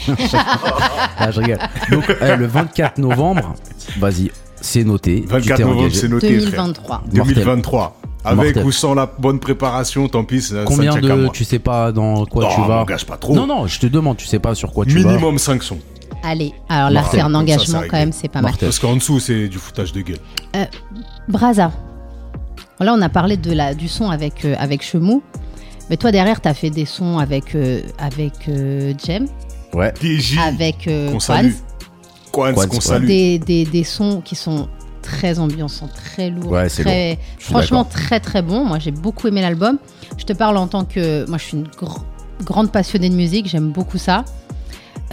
[1.19, 1.59] ah, je rigole.
[1.91, 3.55] Donc, eh, le 24 novembre,
[3.99, 5.23] vas-y, c'est noté.
[5.23, 6.41] tu 24 t'es novembre, c'est noté.
[6.41, 7.03] frère.
[7.13, 7.97] 2023.
[8.35, 8.45] 2023.
[8.45, 8.67] Avec Mortel.
[8.69, 11.23] ou sans la bonne préparation, tant pis, ça, Combien ça tient de.
[11.23, 11.31] moi.
[11.33, 13.35] Tu sais pas dans quoi Non, tu vas m'engage pas trop.
[13.35, 15.09] Non, non, je te demande, tu sais pas sur quoi tu vas.
[15.09, 15.79] Minimum 5 sons.
[16.23, 18.51] Allez, alors là, c'est un ça, engagement quand même, c'est pas mal.
[18.53, 18.69] Mortel.
[18.69, 20.19] Parce qu'en dessous, c'est du foutage de gueule.
[21.29, 21.71] Braza.
[22.81, 25.23] Là, on a parlé de la, du son avec, euh, avec Chemou.
[25.89, 29.27] Mais toi, derrière, tu as fait des sons avec, euh, avec euh, Jem.
[29.73, 29.95] Ouais.
[30.03, 31.21] DJ, avec euh, qu'on Quans.
[31.21, 31.53] salue.
[32.33, 33.07] Quans, Quans, qu'on salue.
[33.07, 34.69] des, des, des sons qui sont
[35.07, 38.65] très ambiançants, très Ouais, c'est très, franchement très très bon.
[38.65, 39.79] Moi j'ai beaucoup aimé l'album.
[40.19, 42.03] Je te parle en tant que, moi je suis une gr-
[42.45, 44.25] grande passionnée de musique, j'aime beaucoup ça.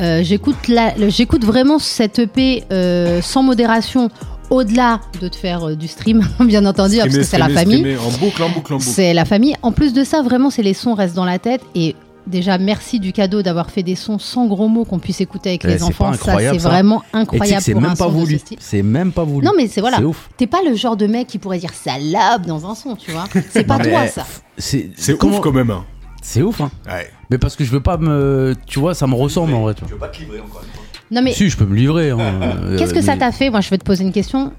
[0.02, 4.10] Euh, j'écoute vraiment cette EP euh, sans modération,
[4.50, 7.78] au-delà de te faire euh, du stream, bien entendu, parce que c'est la famille.
[7.80, 8.90] streamer, En boucle, en boucle, en boucle.
[8.90, 9.56] C'est la famille.
[9.62, 11.62] En plus de ça, vraiment, c'est les sons restent dans la tête.
[11.76, 11.96] Et
[12.28, 15.64] déjà, merci du cadeau d'avoir fait des sons sans gros mots qu'on puisse écouter avec
[15.64, 16.14] Ouais, les enfants.
[16.14, 18.40] Ça, c'est vraiment incroyable c'est un même pas son voulu.
[18.60, 19.46] C'est même pas voulu.
[19.46, 19.98] Non, mais c'est voilà.
[19.98, 20.30] C'est ouf.
[20.38, 23.26] T'es pas le genre de mec qui pourrait dire salope dans un son, tu vois.
[23.52, 24.26] C'est pas toi, eh, ça.
[24.58, 25.70] C'est ouf quand même.
[25.72, 25.86] hein.
[26.22, 26.72] C'est ouf, hein.
[26.88, 27.10] Ouais.
[27.30, 28.56] Mais parce que je veux pas me.
[28.66, 29.74] Tu vois, ça me ressemble en vrai.
[29.74, 30.84] Tu veux pas te livrer encore une fois?
[31.12, 32.12] Non, mais Si, je peux me livrer.
[32.12, 33.50] hein, euh, qu'est-ce que ça t'a fait?
[33.50, 34.54] Moi, je vais te poser une question.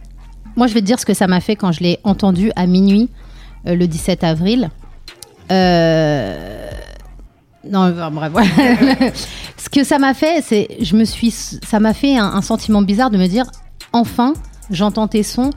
[0.57, 2.67] Moi, je vais te dire ce que ça m'a fait quand je l'ai entendu à
[2.67, 3.09] minuit
[3.67, 4.71] euh, le 17 avril.
[5.51, 6.71] Euh...
[7.71, 8.49] Non, enfin, bref, voilà.
[9.57, 12.83] Ce que ça m'a fait, c'est, je me suis, ça m'a fait un, un sentiment
[12.83, 13.47] bizarre de me dire,
[13.93, 14.35] enfin,
[14.71, 15.51] j'entends tes sons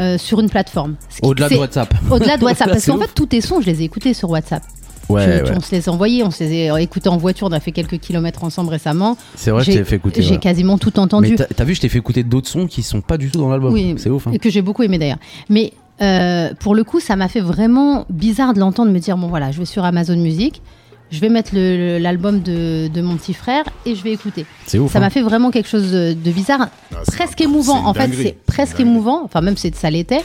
[0.00, 0.96] euh, sur une plateforme.
[1.22, 1.94] Au-delà de WhatsApp.
[2.10, 4.62] Au-delà de WhatsApp, parce qu'en fait, tous tes sons, je les ai écoutés sur WhatsApp.
[5.08, 5.56] Ouais, Je- ouais.
[5.56, 7.72] On se les a envoyés, on se les a écoutés en voiture, on a fait
[7.72, 9.16] quelques kilomètres ensemble récemment.
[9.34, 10.22] C'est vrai, je t'ai fait écouter.
[10.22, 10.38] J'ai ouais.
[10.38, 11.34] quasiment tout entendu.
[11.34, 13.48] t'as t'as vu, je t'ai fait écouter d'autres sons qui sont pas du tout dans
[13.48, 13.72] l'album.
[13.72, 14.28] Oui, C'est ouf.
[14.28, 14.30] hein.
[14.32, 15.18] Et que j'ai beaucoup aimé d'ailleurs.
[15.48, 19.26] Mais euh, pour le coup, ça m'a fait vraiment bizarre de l'entendre me dire bon
[19.26, 20.62] voilà, je vais sur Amazon Music,
[21.10, 24.46] je vais mettre l'album de, de mon petit frère et je vais écouter.
[24.66, 24.92] C'est ouf.
[24.92, 25.02] Ça hein.
[25.02, 27.84] m'a fait vraiment quelque chose de, de bizarre, Ah, presque émouvant.
[27.86, 29.22] En fait, c'est presque émouvant.
[29.24, 30.22] Enfin, même c'est ça l'était.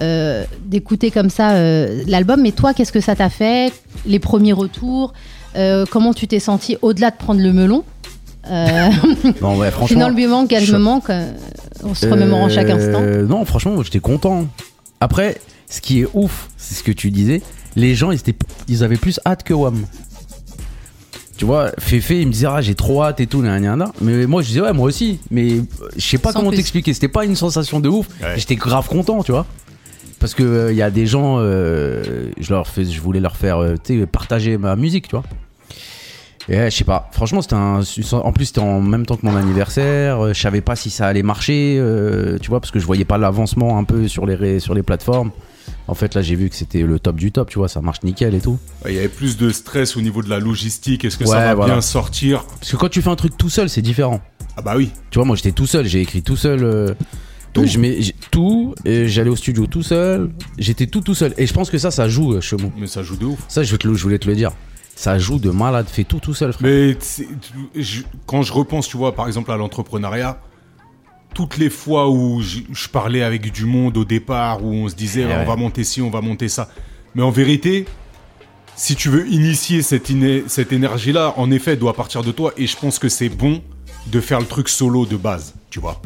[0.00, 3.72] euh, d'écouter comme ça euh, l'album mais toi qu'est-ce que ça t'a fait?
[4.06, 5.12] Les premiers retours
[5.54, 7.84] euh, comment tu t'es senti au-delà de prendre le melon?
[8.50, 8.88] Euh,
[9.42, 9.86] Non, ouais, franchement.
[10.08, 11.30] finalement qu'elle je- me manque euh,
[11.84, 14.46] on se remémore en chaque instant Non, franchement, j'étais content.
[15.00, 17.42] Après, ce qui est ouf, c'est ce que tu disais.
[17.76, 18.34] Les gens, ils, étaient,
[18.68, 19.84] ils avaient plus hâte que Wam.
[21.42, 23.90] Tu vois, Féfé, il me disait, ah, j'ai trop hâte et tout, gna, gna, gna.
[24.00, 25.18] Mais moi, je disais, ouais, moi aussi.
[25.28, 25.62] Mais euh,
[25.96, 26.58] je sais pas Sans comment plus.
[26.58, 26.94] t'expliquer.
[26.94, 28.06] C'était pas une sensation de ouf.
[28.22, 28.34] Ouais.
[28.36, 29.44] J'étais grave content, tu vois.
[30.20, 33.58] Parce que il y a des gens, euh, je leur fais, je voulais leur faire,
[33.60, 35.24] euh, tu sais, partager ma musique, tu vois.
[36.48, 37.08] Et je sais pas.
[37.10, 37.80] Franchement, c'était un.
[38.12, 40.24] En plus, c'était en même temps que mon anniversaire.
[40.26, 43.04] euh, Je savais pas si ça allait marcher, euh, tu vois, parce que je voyais
[43.04, 45.32] pas l'avancement un peu sur les ré- sur les plateformes.
[45.92, 48.02] En fait, là, j'ai vu que c'était le top du top, tu vois, ça marche
[48.02, 48.58] nickel et tout.
[48.88, 51.04] Il y avait plus de stress au niveau de la logistique.
[51.04, 51.74] Est-ce que ça va voilà.
[51.74, 54.22] bien sortir Parce que quand tu fais un truc tout seul, c'est différent.
[54.56, 54.90] Ah bah oui.
[55.10, 55.84] Tu vois, moi, j'étais tout seul.
[55.86, 56.64] J'ai écrit tout seul.
[56.64, 56.94] euh,
[57.52, 57.66] Tout.
[57.66, 57.98] Je mets
[58.30, 58.74] tout.
[58.86, 60.30] et J'allais au studio tout seul.
[60.56, 61.34] J'étais tout tout seul.
[61.36, 62.72] Et je pense que ça, ça joue, euh, Chemou.
[62.78, 63.38] Mais ça joue de ouf.
[63.48, 64.52] Ça, je, vais te le- je voulais te le dire.
[64.96, 65.86] Ça joue de malade.
[65.90, 66.62] Fais tout tout seul, frère.
[66.70, 66.96] Mais
[67.74, 70.40] je- quand je repense, tu vois, par exemple à l'entrepreneuriat,
[71.34, 74.94] toutes les fois où je, je parlais avec du monde au départ, où on se
[74.94, 75.44] disait Eh on ouais.
[75.44, 76.68] va monter ci, on va monter ça.
[77.14, 77.86] Mais en vérité,
[78.76, 82.52] si tu veux initier cette, iné- cette énergie-là, en effet, elle doit partir de toi.
[82.56, 83.62] Et je pense que c'est bon
[84.06, 86.00] de faire le truc solo de base, tu vois.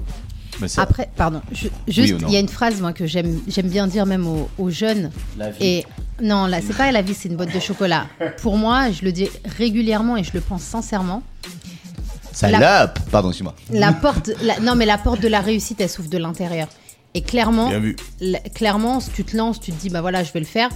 [0.60, 3.86] Mais ça- Après, pardon, je- juste, il y a une phrase moi que j'aime, bien
[3.86, 5.10] dire même aux, aux jeunes.
[5.60, 5.84] Et
[6.22, 8.06] non, là, c'est pas la vie, c'est une boîte de chocolat.
[8.40, 11.22] Pour moi, je le dis régulièrement et je le pense sincèrement.
[12.36, 13.54] Salope Pardon, excuse-moi.
[13.70, 16.68] La porte, la- non, mais la porte de la réussite, elle s'ouvre de l'intérieur.
[17.14, 17.70] Et clairement,
[18.20, 20.68] la- clairement, si tu te lances, tu te dis, bah voilà, je vais le faire.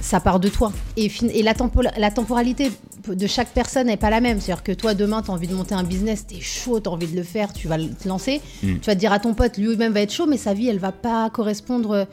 [0.00, 0.72] Ça part de toi.
[0.96, 2.72] Et, fin- et la, tempo- la temporalité
[3.06, 4.40] de chaque personne n'est pas la même.
[4.40, 6.88] C'est-à-dire que toi, demain, tu as envie de monter un business, tu es chaud, tu
[6.88, 8.40] as envie de le faire, tu vas te lancer.
[8.62, 8.78] Mm.
[8.78, 10.78] Tu vas te dire à ton pote, lui-même va être chaud, mais sa vie, elle
[10.78, 11.90] va pas correspondre.
[11.90, 12.04] euh,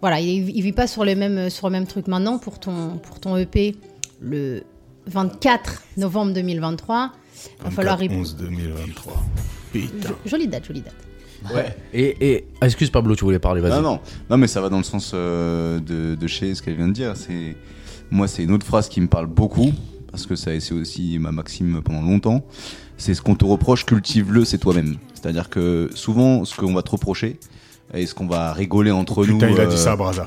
[0.00, 2.08] Voilà, il, il vit pas sur le même, sur le même truc.
[2.08, 3.76] Maintenant, pour ton, pour ton EP,
[4.20, 4.64] le
[5.06, 7.12] 24 novembre 2023,
[7.58, 9.14] il va falloir y 11 2023.
[9.72, 10.08] Putain.
[10.24, 10.94] Jolie date, jolie date.
[11.54, 11.76] Ouais.
[11.92, 13.72] Et, et ah, excuse Pablo, tu voulais parler, vas-y.
[13.72, 16.76] Non, non, non, mais ça va dans le sens euh, de, de chez ce qu'elle
[16.76, 17.16] vient de dire.
[17.16, 17.56] C'est
[18.10, 19.72] moi, c'est une autre phrase qui me parle beaucoup
[20.10, 22.44] parce que ça, c'est aussi ma maxime pendant longtemps.
[22.96, 24.96] C'est ce qu'on te reproche, cultive-le, c'est toi-même.
[25.14, 27.38] C'est-à-dire que souvent, ce qu'on va te reprocher
[27.92, 29.34] et ce qu'on va rigoler entre nous.
[29.38, 30.26] Putain, il a euh, dit ça à Braza.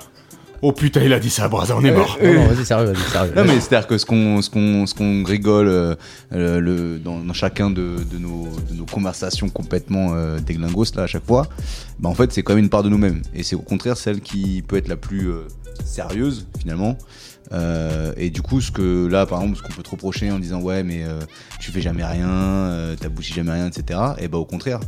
[0.62, 2.18] Oh putain, il a dit ça à Braza, on est mort.
[2.22, 3.34] Non, non, vas-y, sérieux, vas-y, sérieux.
[3.36, 5.96] Non mais c'est-à-dire que ce qu'on ce qu'on ce qu'on rigole euh,
[6.34, 11.04] euh, le, dans, dans chacun de, de nos de nos conversations complètement euh, déglingos là
[11.04, 11.48] à chaque fois,
[12.00, 14.20] bah en fait c'est quand même une part de nous-mêmes et c'est au contraire celle
[14.20, 15.48] qui peut être la plus euh,
[15.86, 16.98] sérieuse finalement.
[17.52, 20.38] Euh, et du coup ce que là par exemple ce qu'on peut te reprocher en
[20.38, 21.20] disant ouais mais euh,
[21.60, 24.00] tu fais jamais rien, euh, t'aboutis jamais rien etc.
[24.20, 24.80] Et bah au contraire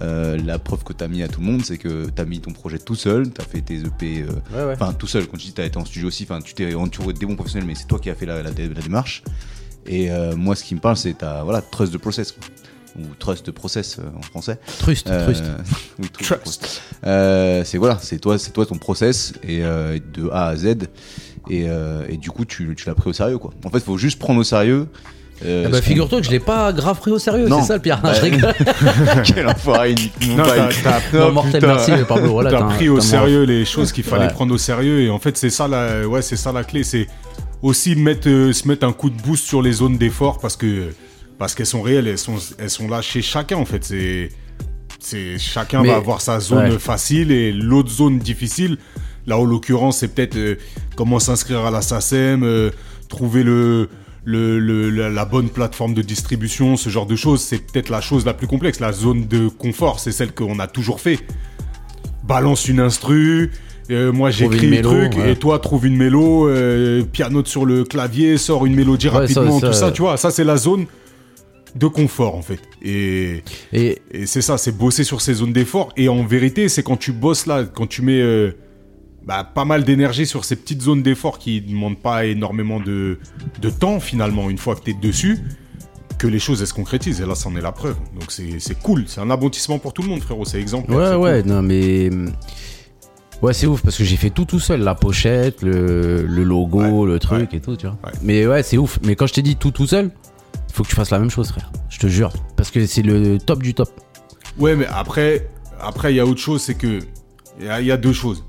[0.00, 2.52] euh, la preuve que t'as mis à tout le monde c'est que t'as mis ton
[2.52, 4.24] projet tout seul, t'as fait tes EP
[4.54, 4.72] Ouais, ouais.
[4.72, 7.12] Enfin, tout seul, quand tu dis t'as été en studio aussi, enfin, tu t'es entouré
[7.12, 9.22] des bons professionnels, mais c'est toi qui as fait la, la, dé- la démarche.
[9.86, 12.42] Et moi, ce qui me parle, c'est ta voilà, trust de process, quoi.
[12.98, 14.58] Ou trust process euh, en français.
[14.78, 15.44] Trust, Euh, trust.
[15.98, 16.40] oui, trust.
[16.44, 16.82] Trust.
[17.06, 20.66] Euh, c'est voilà, c'est toi, c'est toi ton process et euh, de A à Z.
[21.48, 23.52] Et, euh, et du coup, tu, tu l'as pris au sérieux, quoi.
[23.64, 24.88] En fait, il faut juste prendre au sérieux
[25.44, 27.60] Euh, Eh bah, figure-toi que je l'ai pas grave pris au sérieux, Non.
[27.60, 28.00] c'est ça le pire.
[28.02, 28.14] Ouais.
[28.14, 28.54] Je rigole.
[29.24, 29.94] Quel enfoiré,
[30.28, 30.70] Non, t'as-
[31.12, 31.66] t'as- Non, mortel, putain.
[31.66, 32.30] merci, Pablo.
[32.32, 34.32] Voilà, T'as t'as un- pris au sérieux les choses qu'il fallait Ouais.
[34.32, 37.06] prendre au sérieux et en fait c'est ça la ouais c'est ça la clé c'est
[37.62, 40.88] aussi mettre euh, se mettre un coup de boost sur les zones d'effort parce que
[41.38, 44.28] parce qu'elles sont réelles elles sont elles sont là chez chacun en fait c'est
[44.98, 46.78] c'est chacun Mais- va avoir sa zone ouais.
[46.78, 48.78] facile et l'autre zone difficile
[49.26, 50.56] là en l'occurrence c'est peut-être euh,
[50.96, 52.70] comment s'inscrire à la SACEM euh,
[53.08, 53.88] trouver le
[54.28, 58.26] le, le- la, bonne plateforme de distribution, ce genre de choses, c'est peut-être la chose
[58.26, 58.80] la plus complexe.
[58.80, 61.20] La zone de confort, c'est celle qu'on a toujours fait
[62.24, 63.52] balance une instru.
[63.90, 65.30] euh, moi j'écris le truc ouais.
[65.32, 69.60] et toi trouve une mélo, euh, pianote sur le clavier, sort une mélodie Ouais, rapidement,
[69.60, 70.86] ça, tout ça, tu vois, ça c'est la zone
[71.76, 72.60] de confort en fait.
[72.82, 75.92] Et, Et et c'est ça, c'est bosser sur ces zones d'effort.
[75.96, 78.52] Et en vérité, c'est quand tu bosses là, quand tu mets euh,
[79.26, 83.18] bah, pas mal d'énergie sur ces petites zones d'effort qui demandent pas énormément de,
[83.60, 85.38] de temps finalement, une fois que tu es dessus,
[86.18, 87.20] que les choses elles se concrétisent.
[87.20, 87.96] Et là, c'en est la preuve.
[88.18, 90.96] Donc c'est cool, c'est un aboutissement pour tout le monde, frérot, c'est exemplaire.
[90.96, 91.52] Ouais, ouais, cool.
[91.52, 92.10] non, mais.
[93.42, 97.04] Ouais, c'est ouf parce que j'ai fait tout tout seul, la pochette, le, le logo,
[97.04, 97.98] le truc et tout, tu vois.
[98.02, 98.12] Ouais.
[98.22, 98.98] Mais ouais, c'est ouf.
[99.02, 100.10] Mais quand je t'ai dit tout tout seul,
[100.76, 101.72] faut que tu fasses la même chose, frère.
[101.88, 102.32] Je te jure.
[102.56, 103.88] Parce que c'est le top du top.
[104.58, 105.48] Ouais, mais après,
[105.80, 107.00] après, il y a autre chose, c'est que
[107.58, 108.44] il y, a- il y a deux choses.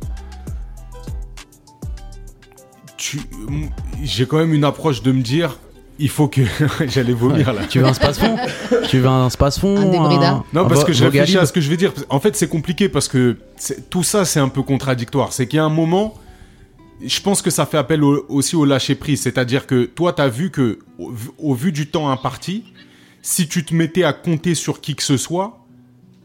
[4.04, 5.58] J'ai quand même une approche de me dire,
[6.00, 6.42] il faut que
[6.88, 7.62] j'allais vomir là.
[7.70, 8.36] Tu veux un space-fond
[8.90, 11.62] Tu veux un space-fond Un débrida Non, un parce que je réfléchis à ce que
[11.62, 11.94] je vais dire.
[12.10, 13.38] En fait, c'est compliqué parce que
[13.90, 15.32] tout ça, c'est un peu contradictoire.
[15.34, 16.16] C'est qu'il y a un moment,
[17.06, 19.22] je pense que ça fait appel au- aussi au lâcher prise.
[19.22, 20.80] C'est-à-dire que toi, tu as vu que,
[21.38, 22.64] au, vu- du temps imparti,
[23.22, 25.60] si tu te mettais à compter sur qui que ce soit,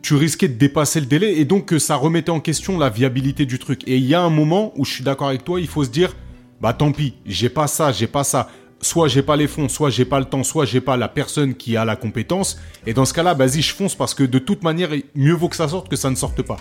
[0.03, 3.47] tu risquais de dépasser le délai et donc que ça remettait en question la viabilité
[3.47, 3.83] du truc.
[3.87, 5.91] Et il y a un moment où je suis d'accord avec toi, il faut se
[5.91, 6.15] dire,
[6.61, 8.49] bah tant pis, j'ai pas ça, j'ai pas ça.
[8.81, 11.55] Soit j'ai pas les fonds, soit j'ai pas le temps, soit j'ai pas la personne
[11.55, 12.59] qui a la compétence.
[12.85, 15.55] Et dans ce cas-là, vas-y, je fonce parce que de toute manière, mieux vaut que
[15.55, 16.57] ça sorte que ça ne sorte pas.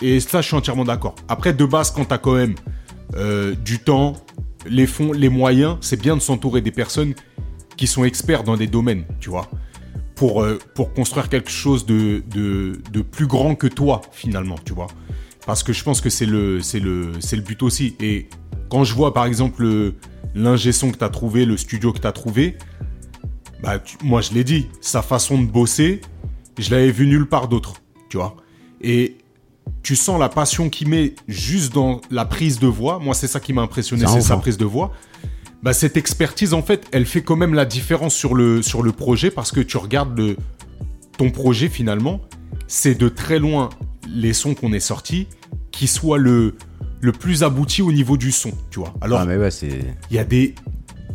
[0.00, 1.14] Et ça, je suis entièrement d'accord.
[1.28, 2.56] Après, de base, quand t'as quand même
[3.16, 4.14] euh, du temps,
[4.66, 7.14] les fonds, les moyens, c'est bien de s'entourer des personnes
[7.76, 9.48] qui sont experts dans des domaines, tu vois,
[10.14, 14.88] pour, euh, pour construire quelque chose de, de, plus grand que toi, finalement, tu vois.
[15.46, 17.96] Parce que je pense que c'est le, le, le but aussi.
[18.00, 18.28] Et
[18.68, 19.94] quand je vois, par exemple, le-
[20.34, 22.58] l'ingé son que tu as trouvé, le studio que tu as trouvé,
[23.62, 26.00] bah, moi, je l'ai dit, sa façon de bosser,
[26.58, 28.36] je l'avais vu nulle part d'autre, tu vois.
[28.82, 29.16] Et
[29.82, 32.98] tu sens la passion qu'il met juste dans la prise de voix.
[32.98, 34.92] Moi, c'est ça qui m'a impressionné, C'est sa prise de voix.
[35.62, 38.92] Bah, cette expertise, en fait, elle fait quand même la différence sur le, sur le
[38.92, 40.36] projet parce que tu regardes le,
[41.16, 42.20] ton projet finalement,
[42.68, 43.70] c'est de très loin
[44.08, 45.26] les sons qu'on est sortis
[45.72, 46.54] qui soient le,
[47.00, 48.94] le plus abouti au niveau du son, tu vois.
[49.00, 49.80] Alors, Ah, mais ouais, c'est.
[50.10, 50.54] il y a des.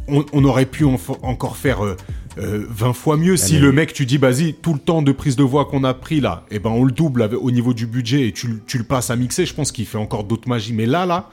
[0.09, 1.95] On, on aurait pu en- encore faire euh,
[2.37, 5.35] euh, 20 fois mieux si le mec, tu dis, vas-y, tout le temps de prise
[5.35, 8.27] de voix qu'on a pris là, et ben on le double au niveau du budget
[8.27, 9.45] et tu, le- tu le passes à mixer.
[9.45, 10.73] Je pense qu'il fait encore d'autres magies.
[10.73, 11.29] Mais là, là.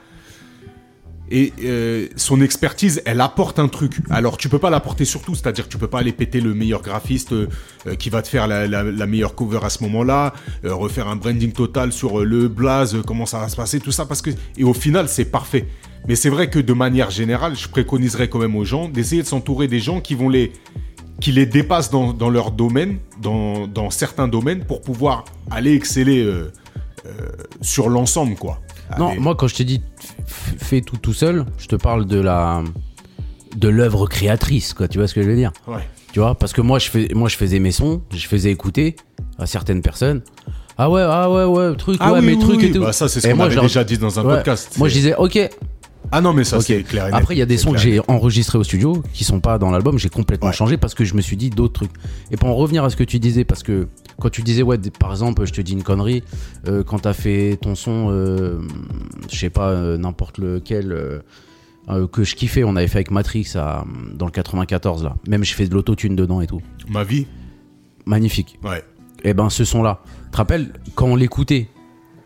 [1.33, 3.99] Et euh, son expertise, elle apporte un truc.
[4.11, 6.55] Alors tu peux pas l'apporter sur tout, c'est-à-dire que tu peux pas aller péter le
[6.55, 7.47] meilleur graphiste euh,
[7.87, 10.35] euh, qui va te faire la, la- la meilleure cover à ce moment-là,
[10.65, 13.79] euh, refaire un branding total sur euh, le blaze, euh, comment ça va se passer,
[13.79, 15.69] tout ça, parce que et au final c'est parfait.
[16.09, 19.27] Mais c'est vrai que de manière générale, je préconiserais quand même aux gens d'essayer de
[19.29, 20.51] s'entourer des gens qui vont les
[21.21, 26.23] qui les dépassent dans, dans leur domaine, dans, dans certains domaines, pour pouvoir aller exceller
[26.25, 26.51] euh,
[27.07, 27.11] euh,
[27.61, 28.61] sur l'ensemble, quoi.
[28.99, 29.81] Non, moi, quand je dit
[30.27, 32.63] f- fais tout tout seul, je te parle de la.
[33.57, 34.89] de l'œuvre créatrice, quoi.
[34.89, 35.53] Tu vois ce que je veux dire?
[35.69, 35.87] Ouais.
[36.13, 36.35] Tu vois?
[36.35, 38.97] Parce que moi je, fais, moi, je faisais mes sons, je faisais écouter
[39.39, 40.23] à certaines personnes.
[40.77, 42.67] Ah ouais, ah ouais, ouais, truc, Ah ouais, oui, mes oui, trucs oui.
[42.67, 42.81] et tout.
[42.81, 44.35] Bah, ça, c'est ce qu'on moi, avait leur- déjà dit dans un Ouais.
[44.37, 44.75] podcast.
[44.79, 45.39] Moi, je disais, ok.
[46.13, 46.65] Ah non, mais ça, ok.
[46.65, 47.21] c'est clair et net.
[47.21, 49.71] Après, il y a des sons que j'ai enregistrés au studio qui sont pas dans
[49.71, 49.99] l'album.
[49.99, 50.55] J'ai complètement Ouais.
[50.55, 51.91] changé parce que je me suis dit d'autres trucs.
[52.31, 53.87] Et pour en revenir à ce que tu disais, parce que
[54.19, 56.23] quand tu disais, ouais, par exemple, je te dis une connerie,
[56.67, 58.61] euh, quand t'as fait ton son, euh,
[59.31, 60.93] je sais pas, euh, n'importe lequel.
[60.93, 61.21] euh,
[61.89, 63.85] euh, que je kiffais, on avait fait avec Matrix à-
[64.15, 65.17] dans le 94 là.
[65.27, 66.61] Même j'ai fait de l'autotune dedans et tout.
[66.89, 67.27] Ma vie?
[68.07, 68.59] Magnifique.
[68.63, 68.85] Ouais.
[69.25, 71.69] Et ben ce son là, tu te rappelles quand on l'écoutait,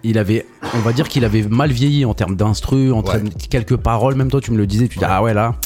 [0.04, 3.46] il avait, on va dire qu'il avait mal vieilli en termes d'instru, en termes de
[3.48, 4.14] quelques paroles.
[4.14, 5.56] Même toi tu me le disais, tu dis ah ouais là,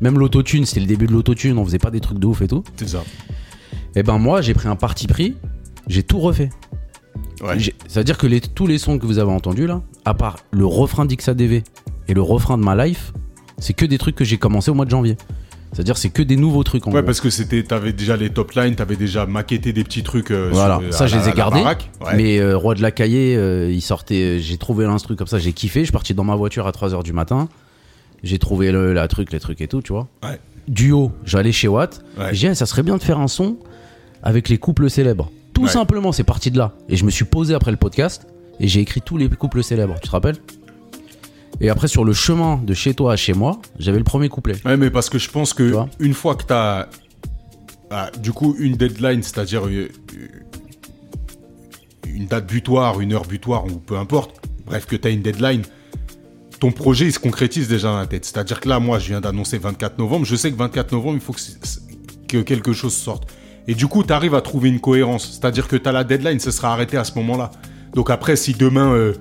[0.00, 2.48] même l'autotune, c'était le début de l'autotune, on faisait pas des trucs de ouf et
[2.48, 2.64] tout.
[2.76, 3.04] C'est ça.
[3.96, 5.34] Et ben moi j'ai pris un parti pris,
[5.86, 6.50] j'ai tout refait.
[7.40, 7.56] Ouais.
[7.86, 11.04] C'est-à-dire que les, tous les sons que vous avez entendus là, à part le refrain
[11.04, 11.62] d'XADV
[12.08, 13.12] et le refrain de ma life,
[13.58, 15.16] c'est que des trucs que j'ai commencé au mois de janvier.
[15.72, 17.06] C'est-à-dire c'est que des nouveaux trucs en Ouais, gros.
[17.06, 20.30] parce que c'était, t'avais déjà les top lines, t'avais déjà maquetté des petits trucs.
[20.30, 21.60] euh, Voilà, sur- ça je la- les ai gardés.
[21.60, 21.76] Ouais.
[22.16, 25.52] Mais euh, Roi de la Caillé, euh, il sortait, j'ai trouvé l'instru comme ça, j'ai
[25.52, 25.80] kiffé.
[25.80, 27.48] Je suis parti dans ma voiture à 3h du matin.
[28.22, 30.08] J'ai trouvé le, la truc, les trucs et tout, tu vois.
[30.22, 30.38] Ouais.
[30.66, 32.02] Duo, j'allais chez Watt.
[32.18, 32.28] Ouais.
[32.32, 33.56] J'ai dit, ah, ça serait bien de faire un son
[34.22, 35.30] avec les couples célèbres.
[35.54, 36.72] Tout simplement, c'est parti de là.
[36.88, 38.26] Et je me suis posé après le podcast
[38.60, 39.94] et j'ai écrit tous les couples célèbres.
[40.00, 40.36] Tu te rappelles?
[41.60, 44.54] Et après, sur le chemin de chez toi à chez moi, j'avais le premier couplet.
[44.64, 46.86] Ouais, mais parce que je pense que une fois que t'as,
[47.90, 49.88] ah, du coup, une deadline, c'est-à-dire euh,
[52.06, 55.62] une date butoir, une heure butoir ou peu importe, bref, que t'as une deadline,
[56.60, 58.24] ton projet il se concrétise déjà dans la tête.
[58.24, 61.20] C'est-à-dire que là, moi, je viens d'annoncer 24 novembre, je sais que 24 novembre, il
[61.20, 61.34] faut
[62.28, 63.30] que quelque chose sorte.
[63.66, 65.32] Et du coup, tu arrives à trouver une cohérence.
[65.32, 67.50] C'est-à-dire que tu as la deadline, ce sera arrêté à ce moment-là.
[67.94, 69.14] Donc après, si demain, euh,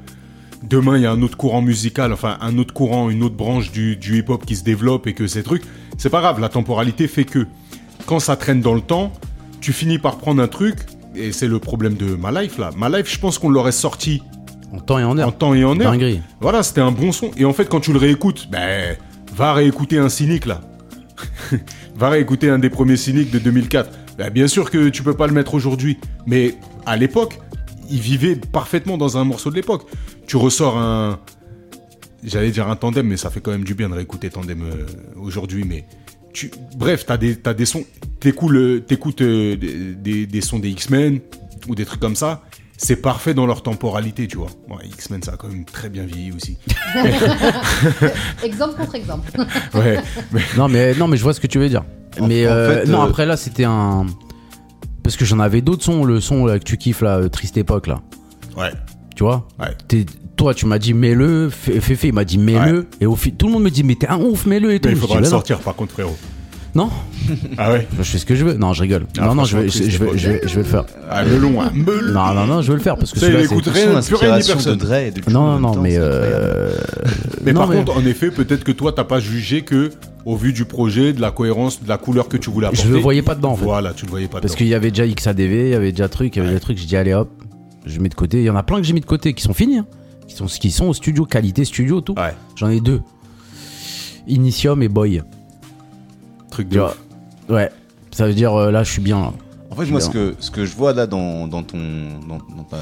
[0.63, 3.71] demain il y a un autre courant musical, enfin un autre courant, une autre branche
[3.71, 5.63] du, du hip-hop qui se développe et que ces trucs,
[5.97, 6.39] c'est pas grave.
[6.39, 7.47] La temporalité fait que
[8.05, 9.11] quand ça traîne dans le temps,
[9.61, 10.77] tu finis par prendre un truc.
[11.15, 12.69] Et c'est le problème de ma life là.
[12.77, 14.21] Ma life, je pense qu'on l'aurait sorti
[14.71, 15.29] En temps et en heure.
[15.29, 15.91] en temps et en heure.
[15.91, 16.21] Dinguerie.
[16.39, 17.31] Voilà, c'était un bon son.
[17.37, 18.95] Et en fait, quand tu le réécoutes, ben,
[19.35, 20.61] va réécouter un cynique là.
[21.95, 23.89] va réécouter un des premiers cyniques de 2004.
[24.17, 25.97] Ben, bien sûr que tu peux pas le mettre aujourd'hui,
[26.27, 26.55] mais
[26.85, 27.39] à l'époque,
[27.89, 29.83] il vivait parfaitement dans un morceau de l'époque.
[30.27, 31.19] Tu ressors un,
[32.23, 34.85] j'allais dire un tandem, mais ça fait quand même du bien de réécouter tandem euh,
[35.15, 35.63] aujourd'hui.
[35.63, 35.85] Mais
[36.33, 37.85] tu, bref, t'as des, t'as des sons,
[38.19, 41.19] t'écoutes, euh, des, sons des X-Men
[41.67, 42.43] ou des trucs comme ça.
[42.79, 44.49] C'est parfait dans leur temporalité, tu vois.
[44.67, 46.57] Bon, X-Men, ça a quand même très bien vieilli aussi.
[48.43, 49.31] exemple contre exemple.
[49.73, 49.97] Ouais,
[50.31, 51.83] mais Non mais non mais je vois ce que tu veux dire.
[52.19, 54.05] En- mais en euh, fait, non euh, après là c'était un
[55.07, 57.55] parce que j'en avais d'autres sons, le son là, que tu kiffes là, euh, triste
[57.55, 58.01] époque là.
[58.57, 58.71] ouais,
[59.15, 59.67] Tu vois ouais.
[59.87, 60.05] T'es-
[60.35, 63.47] Toi tu m'as dit mets-le, Fé- Féfé il m'a dit mets-le et au fi- tout
[63.47, 64.87] le monde me dit mais t'es un ouf mets-le et tout.
[64.89, 65.31] Mais il Je faudra le bah non.
[65.31, 66.15] sortir par contre, frérot.
[66.75, 66.89] Non,
[67.57, 68.53] Ah ouais je fais ce que je veux.
[68.53, 69.07] Non je rigole.
[69.17, 70.85] Ah, non non je vais, je, je vais, triste je vais, je vais le faire.
[71.09, 72.11] Ah, melon, hein, melon.
[72.13, 74.79] Non non non je vais le faire parce que celui-là c'est- plus rien ni personne.
[75.29, 76.71] Non non même non temps, mais euh...
[77.43, 79.91] Mais non, par contre, en effet, peut-être que toi, t'as pas jugé que,
[80.25, 82.87] au vu du projet, de la cohérence, de la couleur que tu voulais apporter.
[82.87, 83.63] je le voyais pas dedans en fait.
[83.63, 84.57] Voilà, tu le voyais pas Parce dedans.
[84.57, 86.77] qu'il y avait déjà XADV, il y avait déjà truc, il y avait des trucs,
[86.77, 87.29] j'ai dit allez hop,
[87.85, 88.39] je mets de côté.
[88.39, 89.85] Il y en a plein que j'ai mis de côté qui sont finis, hein.
[90.27, 92.13] qui, sont, qui sont au studio, qualité studio, tout.
[92.17, 93.01] Ouais, J'en ai deux.
[94.27, 95.23] Initium et Boy.
[96.57, 96.91] Truc Tu de vois.
[96.91, 97.49] ouf.
[97.55, 97.71] Ouais,
[98.11, 99.19] ça veut dire euh, là je suis bien.
[99.21, 99.33] là.
[99.71, 101.77] En fait, moi, ce que, ce que je vois là dans, dans, ton,
[102.27, 102.77] dans, dans ta,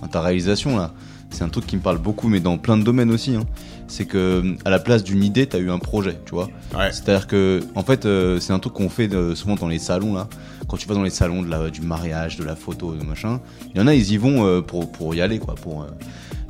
[0.00, 0.92] dans ta réalisation, là,
[1.30, 3.34] c'est un truc qui me parle beaucoup, mais dans plein de domaines aussi.
[3.34, 3.42] hein.
[3.88, 6.48] C'est que à la place d'une idée, tu as eu un projet, tu vois.
[6.76, 6.92] Ouais.
[6.92, 10.14] C'est-à-dire que, en fait, euh, c'est un truc qu'on fait euh, souvent dans les salons,
[10.14, 10.28] là.
[10.68, 13.40] Quand tu vas dans les salons de la, du mariage, de la photo, de machin,
[13.74, 15.54] il y en a, ils y vont euh, pour, pour y aller, quoi.
[15.56, 15.86] Pour, euh,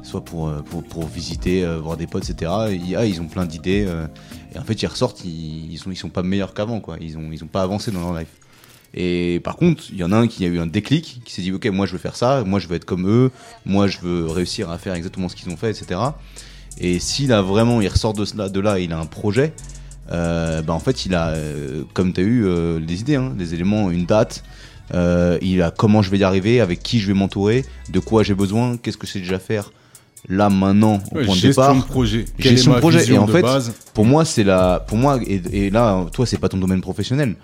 [0.02, 2.50] soit pour, euh, pour, pour visiter, euh, voir des potes, etc.
[2.70, 3.86] Et, ah, ils ont plein d'idées.
[4.55, 6.97] Et en fait, ils ressortent, ils, ils, sont, pas meilleurs qu'avant, quoi.
[7.01, 8.28] Ils ont, pas avancé dans leur life.
[8.94, 11.42] Et par contre, il y en a un qui a eu un déclic, qui s'est
[11.42, 13.30] dit ok, moi je veux faire ça, moi je veux être comme eux,
[13.66, 16.01] moi je veux réussir à faire exactement ce qu'ils ont fait, etc.
[16.78, 19.53] Et s'il a vraiment, il ressort de là, il a un projet,
[20.12, 23.34] euh, bah en fait il a, euh, comme tu as eu euh, des idées, hein,
[23.36, 24.44] des éléments, une date,
[24.94, 28.22] euh, il a comment je vais y arriver, avec qui je vais m'entourer, de quoi
[28.22, 29.72] j'ai besoin, qu'est-ce que c'est déjà faire
[30.28, 31.76] là maintenant au Ouais, point de gestion départ.
[31.76, 32.24] de projet.
[32.38, 33.12] Gestion de projet.
[33.12, 36.38] Et en fait, base pour moi, c'est la, pour moi, et, et là, toi, c'est
[36.38, 37.34] pas ton domaine professionnel.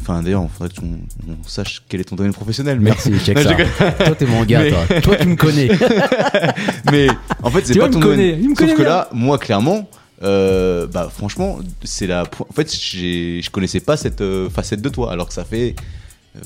[0.00, 0.98] Enfin, d'ailleurs, il faudrait qu'on
[1.28, 2.78] on sache quel est ton domaine professionnel.
[2.78, 3.56] Mais, Merci, check Non, ça.
[3.58, 5.00] je toi t'es mon gars, Mais- toi.
[5.00, 5.68] Toi tu me connais.
[6.92, 7.08] mais
[7.42, 8.16] en fait, c'est Tu pas vois, ton domaine.
[8.18, 8.84] connaît, il me Sauf que bien.
[8.84, 9.88] là, moi, clairement,
[10.22, 12.22] euh, bah, franchement, c'est la.
[12.22, 15.74] En fait, je connaissais pas cette euh, facette de toi, alors que ça fait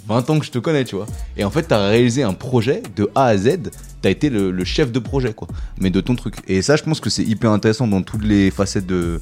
[0.06, 1.06] 20 ans que je te connais, tu vois.
[1.36, 3.70] Et en fait, t'as réalisé un projet de A à Z.
[4.02, 5.48] T'as été le, chef de projet, quoi.
[5.80, 6.36] Mais de ton truc.
[6.46, 9.20] Et ça, je pense que c'est hyper intéressant dans toutes les facettes de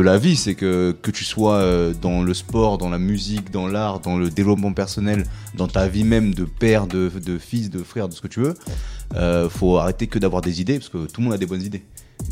[0.00, 3.66] la vie, c'est que que tu sois euh, dans le sport, dans la musique, dans
[3.66, 5.24] l'art, dans le développement personnel,
[5.56, 8.40] dans ta vie même de père, de, de fils, de frère, de ce que tu
[8.40, 8.54] veux,
[9.16, 11.62] euh, faut arrêter que d'avoir des idées parce que tout le monde a des bonnes
[11.62, 11.82] idées,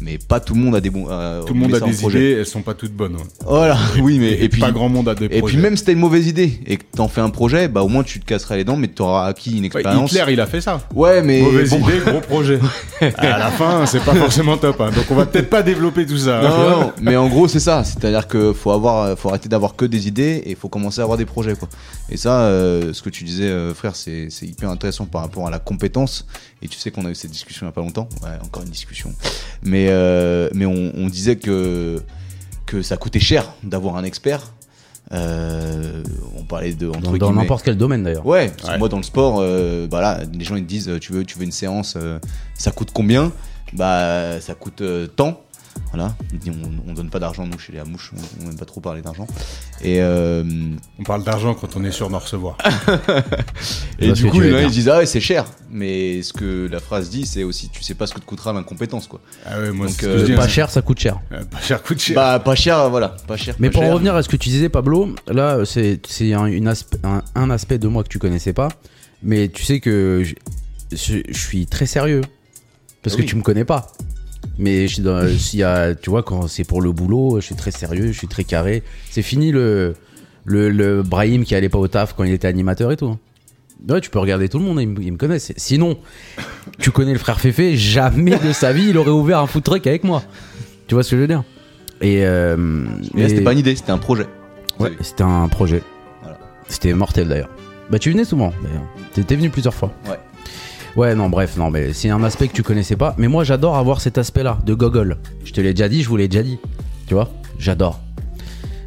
[0.00, 1.06] mais pas tout le monde a des bons.
[1.10, 3.16] euh, Tout le monde a des idées, elles sont pas toutes bonnes.
[3.16, 3.22] ouais.
[3.44, 5.54] Voilà, oui, mais et puis pas grand monde a des et projets.
[5.54, 7.88] puis même si t'as une mauvaise idée et que t'en fais un projet, bah au
[7.88, 10.12] moins tu te casseras les dents, mais t'auras acquis une Ouais, expérience.
[10.12, 10.80] Hitler, il a fait ça.
[10.94, 11.78] Ouais, mais Mauvaise bon.
[11.88, 12.58] idée, gros projet.
[13.16, 14.80] à la fin, c'est pas forcément top.
[14.80, 14.90] hein.
[14.94, 16.40] Donc on va peut-être pas développer tout ça.
[16.42, 16.70] Non, hein.
[16.70, 19.84] non, non, mais en gros c'est ça, c'est-à-dire que faut avoir, faut arrêter d'avoir que
[19.84, 21.68] des idées et faut commencer à avoir des projets quoi.
[22.10, 25.46] Et ça, euh, ce que tu disais euh, frère, c'est c'est hyper intéressant par rapport
[25.46, 26.26] à la compétence.
[26.62, 28.62] Et tu sais qu'on a eu cette discussion il y a pas longtemps, ouais, encore
[28.62, 29.14] une discussion.
[29.62, 32.00] Mais euh, mais on, on disait que
[32.66, 34.52] que ça coûtait cher d'avoir un expert.
[35.12, 36.04] Euh,
[36.38, 38.24] on parlait de entre Dans, n'importe quel domaine d'ailleurs.
[38.24, 38.78] Ouais, parce que Ouais.
[38.78, 41.24] moi dans le sport, euh, bah là, les gens ils te disent euh, tu veux
[41.24, 42.18] tu veux une séance, euh,
[42.54, 43.32] ça coûte combien?
[43.72, 45.40] Bah ça coûte euh, tant.
[45.92, 46.14] Voilà,
[46.46, 49.02] on, on donne pas d'argent nous chez les Hamouches, on, on aime pas trop parler
[49.02, 49.26] d'argent.
[49.82, 50.44] Et, euh,
[50.98, 52.56] On parle d'argent quand on est sûr d'en recevoir.
[53.98, 54.60] et du coup, dire.
[54.62, 57.82] ils disent ah ouais c'est cher, mais ce que la phrase dit c'est aussi tu
[57.82, 59.20] sais pas ce que te coûtera l'incompétence quoi.
[59.46, 60.48] Ah ouais, moi, Donc, euh, Pas hein.
[60.48, 61.18] cher, ça coûte cher.
[61.32, 62.14] Euh, Pas cher, coûte cher.
[62.14, 63.56] Bah pas cher, voilà, pas cher.
[63.58, 63.92] Mais pas pour cher.
[63.94, 67.50] revenir à ce que tu disais, Pablo, là, c'est c'est un, une aspe- un, un
[67.50, 68.68] aspect de moi que tu connaissais pas.
[69.22, 70.22] Mais tu sais que
[70.92, 72.22] je, suis très sérieux.
[73.02, 73.90] Parce Ah que tu me connais pas.
[74.58, 77.46] Mais je suis dans- s'il y a, tu vois, quand c'est pour le boulot, je
[77.46, 78.82] suis très sérieux, je suis très carré.
[79.10, 79.94] C'est fini le,
[80.44, 83.16] le, le Brahim qui allait pas au taf quand il était animateur et tout.
[83.88, 85.52] Ouais, tu peux regarder tout le monde, ils me, ils me connaissent.
[85.56, 85.98] Sinon,
[86.78, 89.86] tu connais le frère Féfé, jamais de sa vie il aurait ouvert un food truck
[89.86, 90.22] avec moi.
[90.86, 91.44] Tu vois ce que je veux dire?
[92.02, 92.84] Et euh,
[93.16, 94.26] c'était pas une idée, c'était un projet.
[94.78, 95.82] Ouais, c'était un projet.
[96.22, 96.38] Voilà.
[96.68, 97.50] C'était mortel d'ailleurs.
[97.90, 98.84] Bah tu venais souvent d'ailleurs.
[99.14, 99.92] T'étais venu plusieurs fois.
[100.08, 100.18] Ouais.
[100.96, 103.14] Ouais, non, bref, non, mais c'est un aspect que tu connaissais pas.
[103.16, 105.18] Mais moi, j'adore avoir cet aspect-là de gogol.
[105.44, 106.58] Je te l'ai déjà dit, je vous l'ai déjà dit.
[107.06, 107.30] Tu vois?
[107.58, 108.00] J'adore.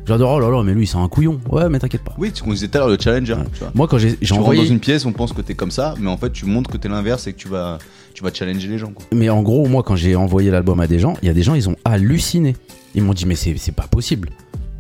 [0.06, 1.40] J'adore, oh là là, mais lui, c'est un couillon.
[1.50, 2.14] Ouais, mais t'inquiète pas.
[2.18, 3.36] Oui, ce qu'on disait tout à l'heure, le challenger.
[3.54, 3.72] Tu vois.
[3.74, 4.62] Moi, quand j'ai Tu envoyé.
[4.62, 6.76] dans une pièce, on pense que t'es comme ça, mais en fait, tu montres que
[6.76, 7.78] t'es l'inverse et que tu vas,
[8.14, 8.92] tu vas challenger les gens.
[8.92, 9.06] Quoi.
[9.14, 11.42] Mais en gros, moi, quand j'ai envoyé l'album à des gens, il y a des
[11.44, 12.58] gens, ils ont halluciné.
[12.96, 14.30] Ils m'ont dit, mais c'est pas possible.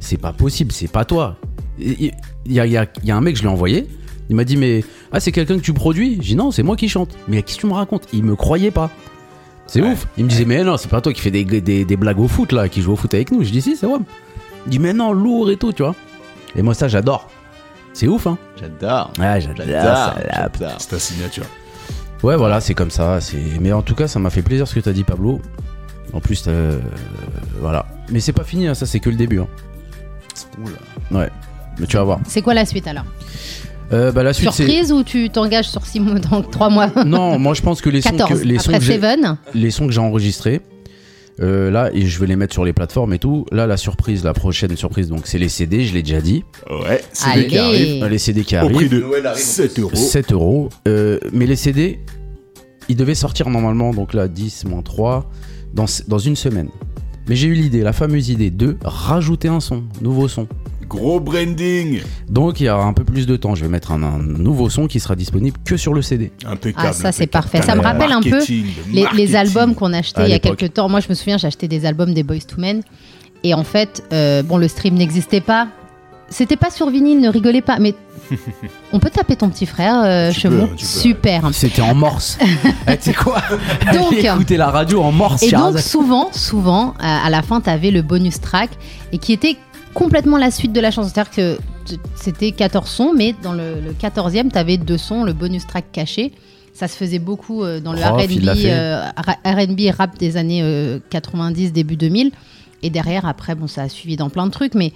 [0.01, 1.37] C'est pas possible, c'est pas toi.
[1.79, 2.11] Il
[2.47, 3.87] y a, y a- il y a un mec, je l'ai envoyé.
[4.29, 6.15] Il m'a dit, mais ah, c'est quelqu'un que tu produis?
[6.21, 7.09] J'ai dit, non, c'est moi qui chante.
[7.27, 8.07] Mais qu'est-ce que tu me racontes?
[8.13, 8.89] Il me croyait pas.
[9.67, 9.91] C'est Ouais.
[9.91, 10.07] ouf.
[10.17, 12.27] Il me disait, mais non, c'est pas toi qui fais des, des, des blagues au
[12.27, 13.43] foot, là, qui joue au foot avec nous.
[13.43, 13.99] Je dis, si, c'est moi.
[14.65, 15.95] Il dit, mais non, lourd et tout, tu vois.
[16.55, 17.29] Et moi, ça, j'adore.
[17.93, 18.37] C'est ouf, hein.
[18.59, 19.11] J'adore.
[19.19, 20.15] Ouais, j'adore.
[20.79, 21.45] C'est ta signature.
[22.23, 23.19] Ouais, voilà, c'est comme ça.
[23.21, 23.37] C'est.
[23.59, 25.41] Mais en tout cas, ça m'a fait plaisir ce que t'as dit, Pablo.
[26.13, 26.79] En plus, euh,
[27.59, 27.85] voilà.
[28.09, 29.39] Mais c'est pas fini, hein, ça, c'est que le début.
[29.41, 29.47] hein.
[30.63, 31.19] Oula.
[31.19, 31.29] Ouais.
[31.79, 32.19] Mais tu vas voir.
[32.27, 33.05] C'est quoi la suite alors?
[33.93, 34.65] Euh, bah, la suite, c'est.
[34.65, 37.89] Surprise ou tu t'engages sur 6 mois dans 3 mois Non, moi, je pense que
[37.89, 38.41] les sons 14.
[38.41, 40.61] que, les sons que j'ai- Seven, les sons que j'ai enregistrés,
[41.39, 43.45] euh, là, et je vais les mettre sur les plateformes et tout.
[43.51, 46.43] Là, la surprise, la prochaine surprise, donc c'est les CD, je l'ai déjà dit.
[46.69, 47.47] Ouais, c'est Allez.
[47.47, 48.03] qui arrive.
[48.03, 48.89] Euh, Les CD qui Au prix arrivent.
[48.91, 49.95] de Noël arrive, en 7 euros.
[49.95, 50.69] 7 euros.
[50.87, 51.99] Euh, mais les CD,
[52.89, 55.29] ils devaient sortir normalement, donc là, 10 moins 3,
[55.73, 56.69] dans, dans une semaine.
[57.27, 60.47] Mais j'ai eu l'idée, la fameuse idée de rajouter un son, nouveau son.
[60.87, 62.01] Gros branding.
[62.29, 63.55] Donc il y aura un peu plus de temps.
[63.55, 66.31] Je vais mettre un, un nouveau son qui sera disponible que sur le CD.
[66.45, 66.87] Impeccable.
[66.89, 67.61] Ah, ça, c'est parfait.
[67.61, 68.39] Ça me Le rappelle un peu
[68.91, 70.89] les, albums qu'on achetait il y a quelques temps.
[70.89, 72.81] Moi, je me souviens, j'achetais des albums des Boys to Men.
[73.43, 75.67] Et en fait, euh, bon, le stream n'existait pas.
[76.29, 77.77] C'était pas sur vinyle, ne rigolez pas.
[77.79, 77.93] Mais
[78.93, 80.67] on peut taper ton petit frère, euh, Chemou.
[80.67, 80.77] peux.
[80.77, 81.49] Super.
[81.53, 82.37] C'était en morse.
[82.87, 83.41] Eh, tu sais quoi
[83.93, 85.43] Donc- écouter la radio en morse.
[85.43, 88.71] Et donc souvent, souvent, à à la fin, tu avais le bonus track
[89.11, 89.57] et qui était
[89.93, 91.09] complètement la suite de la chanson.
[91.13, 91.57] C'est-à-dire que
[92.15, 95.85] c'était 14 sons, mais dans le, le 14e, tu avais deux sons, le bonus track
[95.91, 96.31] caché.
[96.73, 98.71] Ça se faisait beaucoup euh, dans le R&B, fait.
[98.71, 99.03] euh,
[99.45, 102.31] R&B rap des années euh, 90, début 2000.
[102.81, 104.91] Et derrière, après, bon, ça a suivi dans plein de trucs, mais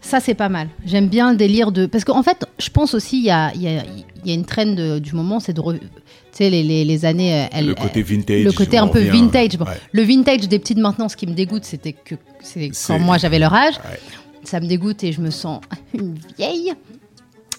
[0.00, 0.68] ça, c'est pas mal.
[0.86, 1.86] J'aime bien le délire de...
[1.86, 3.82] Parce qu'en fait, je pense aussi, il y a, il y a-
[4.24, 5.60] il y a une trend de- du moment, c'est de...
[5.60, 5.86] re- Tu
[6.32, 7.34] sais, les, les- les années...
[7.42, 8.44] euh, elles- Le côté vintage.
[8.44, 9.10] le côté un peu revient.
[9.10, 9.56] vintage.
[9.58, 9.78] Bon, Ouais.
[9.92, 13.38] Le vintage des petites maintenant, ce qui me dégoûte, c'était que c'est quand moi j'avais
[13.38, 13.74] leur âge.
[13.76, 13.98] Ouais.
[14.44, 15.60] Ça me dégoûte et je me sens
[15.94, 16.72] une vieille.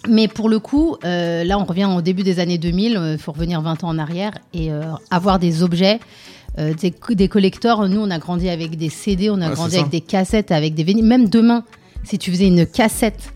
[0.09, 2.99] Mais pour le coup, euh, là, on revient au début des années 2000.
[3.13, 4.81] Il faut revenir 20 ans en arrière et euh,
[5.11, 5.99] avoir des objets.
[6.57, 9.77] euh, des, des collecteurs, nous on a grandi avec des CD, on a Ouais, grandi
[9.77, 11.05] avec des cassettes, avec des vinyles.
[11.05, 11.63] Même demain,
[12.03, 13.33] si tu faisais une cassette,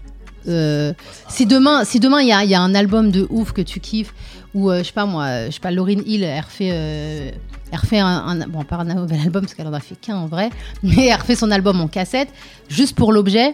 [0.48, 0.94] euh,
[1.28, 3.62] si demain, si demain il y a, il y a un album de ouf que
[3.62, 4.14] tu kiffes,
[4.54, 7.32] ou euh, je sais pas moi, je sais pas, Lauryn Hill, elle refait, euh,
[7.72, 10.18] elle refait un, un- bon pas un nouvel album parce qu'elle en a fait qu'un
[10.18, 10.50] en vrai,
[10.84, 12.30] mais elle refait son album en cassette,
[12.70, 13.54] juste pour l'objet.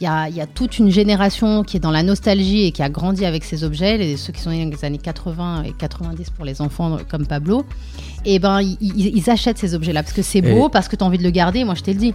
[0.00, 2.82] Il y a, y a toute une génération qui est dans la nostalgie et qui
[2.82, 5.72] a grandi avec ces objets, les, ceux qui sont nés dans les années 80 et
[5.78, 7.64] 90 pour les enfants comme Pablo.
[8.24, 11.06] Et ben ils, achètent ces objets-là parce que c'est beau, Et- parce que tu as
[11.06, 11.62] envie de le garder.
[11.62, 12.14] Moi je t'ai le dit.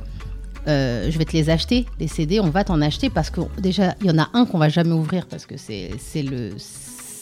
[0.67, 3.95] Euh, je vais te les acheter, les CD, on va t'en acheter parce que déjà,
[4.01, 6.49] il y en a un qu'on va jamais ouvrir parce que c'est c'est le,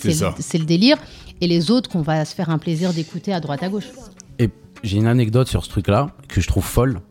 [0.04, 0.98] le délire,
[1.42, 3.88] et les autres qu'on va se faire un plaisir d'écouter à droite à gauche.
[4.40, 4.50] Et
[4.84, 7.02] j'ai une anecdote sur ce truc-là que je trouve folle.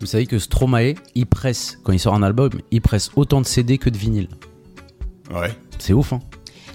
[0.00, 3.46] Vous savez que Stromae, il presse, quand il sort un album, il presse autant de
[3.46, 4.28] CD que de vinyle.
[5.32, 5.54] Ouais.
[5.78, 6.20] C'est ouf, hein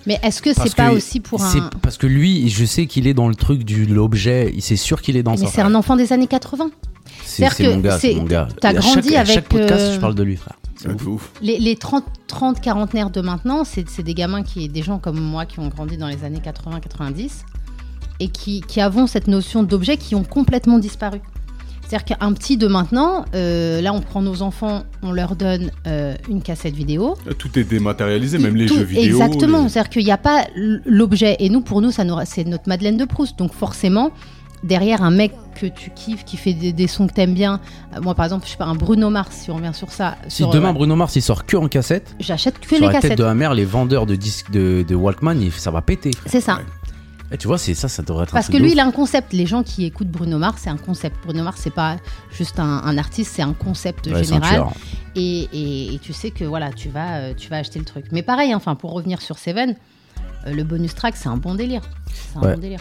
[0.06, 1.70] Mais est-ce que c'est pas que aussi pour un.
[1.82, 5.02] Parce que lui, je sais qu'il est dans le truc de l'objet, il c'est sûr
[5.02, 5.47] qu'il est dans Mais ça.
[5.47, 6.70] c'est un enfant des années 80.
[7.24, 8.47] C'est c'est-à-dire c'est que mon gars, mon gars.
[8.62, 10.56] t'as grandi chaque, à avec, chaque podcast, euh, je parle de lui, frère.
[10.76, 11.32] C'est ouf, ouf.
[11.41, 15.20] Les, les 30, 30 quarantenaires de maintenant, c'est c'est des gamins qui, des gens comme
[15.20, 17.43] moi qui ont grandi dans les années 80-90
[18.20, 21.20] et qui, qui avons cette notion d'objets qui ont complètement disparu.
[21.89, 26.13] C'est-à-dire qu'un petit de maintenant, euh, là on prend nos enfants, on leur donne euh,
[26.29, 27.17] une cassette vidéo.
[27.39, 29.19] Tout est dématérialisé, même les Tout- jeux vidéo.
[29.19, 30.45] Exactement, les- c'est-à-dire qu'il n'y a pas
[30.85, 31.35] l'objet.
[31.39, 33.39] Et nous, pour nous, ça nous- c'est notre Madeleine de Proust.
[33.39, 34.11] Donc forcément,
[34.63, 37.59] derrière un mec que tu kiffes, qui fait des, des sons que t'aimes bien.
[37.95, 40.15] Euh, moi, par exemple, je sais pas, un Bruno Mars, si on revient sur ça.
[40.27, 42.93] Si sur, demain euh, Bruno Mars il sort que en cassette, J'achète que sur les
[42.93, 46.11] la tête de la mère, les vendeurs de disques de, de Walkman, ça va péter.
[46.27, 46.57] C'est ça.
[46.57, 46.63] Ouais.
[47.32, 48.71] Et tu vois, c'est ça, ça devrait être un Parce que lui, ouf.
[48.73, 49.34] il a un concept.
[49.34, 51.15] Les gens qui écoutent Bruno Mars, c'est un concept.
[51.23, 51.97] Bruno Mars, c'est pas
[52.32, 54.65] juste un, un artiste, c'est un concept Ouais, c'est un général.
[55.15, 58.05] Et, et- et tu sais que voilà, tu vas, euh, tu vas acheter le truc.
[58.11, 59.75] Mais pareil, enfin, pour revenir sur Seven,
[60.47, 61.82] euh, le bonus track, c'est un bon délire.
[62.11, 62.53] C'est un Ouais.
[62.55, 62.80] bon délire.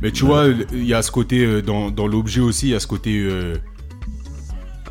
[0.00, 2.74] Mais tu vois, il y a ce côté, euh, dans, dans l'objet aussi, il y
[2.74, 3.56] a ce côté euh,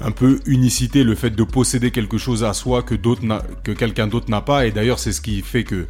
[0.02, 3.24] un peu unicité, le fait de posséder quelque chose à soi que, d'autres
[3.64, 4.68] que quelqu'un d'autre n'a pas.
[4.68, 5.88] Et d'ailleurs, c'est ce qui fait que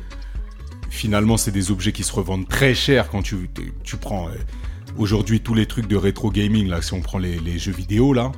[0.89, 3.49] finalement, c'est des objets qui se revendent très cher quand tu,
[3.83, 4.31] tu prends euh,
[4.97, 8.13] aujourd'hui tous les trucs de rétro gaming, là, si on prend les, les jeux vidéo,
[8.13, 8.31] là.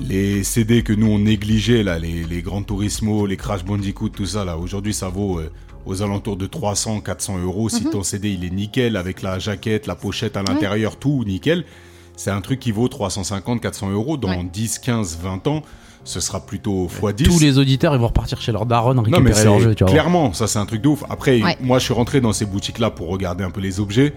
[0.00, 4.26] Les CD que nous on négligeait, là, les, les Gran Turismo, les Crash Bandicoot, tout
[4.26, 5.50] ça, là, aujourd'hui ça vaut euh,
[5.86, 7.68] aux alentours de 300, 400 euros.
[7.68, 11.64] Si ton CD il est nickel avec la jaquette, la pochette à l'intérieur, tout nickel,
[12.14, 14.16] c'est un truc qui vaut 350, 400 euros.
[14.16, 14.44] Dans Ouais.
[14.44, 15.62] 10, 15, 20 ans,
[16.08, 17.24] ce sera plutôt x10.
[17.24, 19.74] Tous les auditeurs, ils vont repartir chez leur daronne Non mais récupérer leur jeu, c'est
[19.74, 19.92] tu vois.
[19.92, 21.04] clairement, ça c'est un truc de ouf.
[21.10, 21.56] Après, Ouais.
[21.60, 24.14] moi je suis rentré dans ces boutiques-là pour regarder un peu les objets.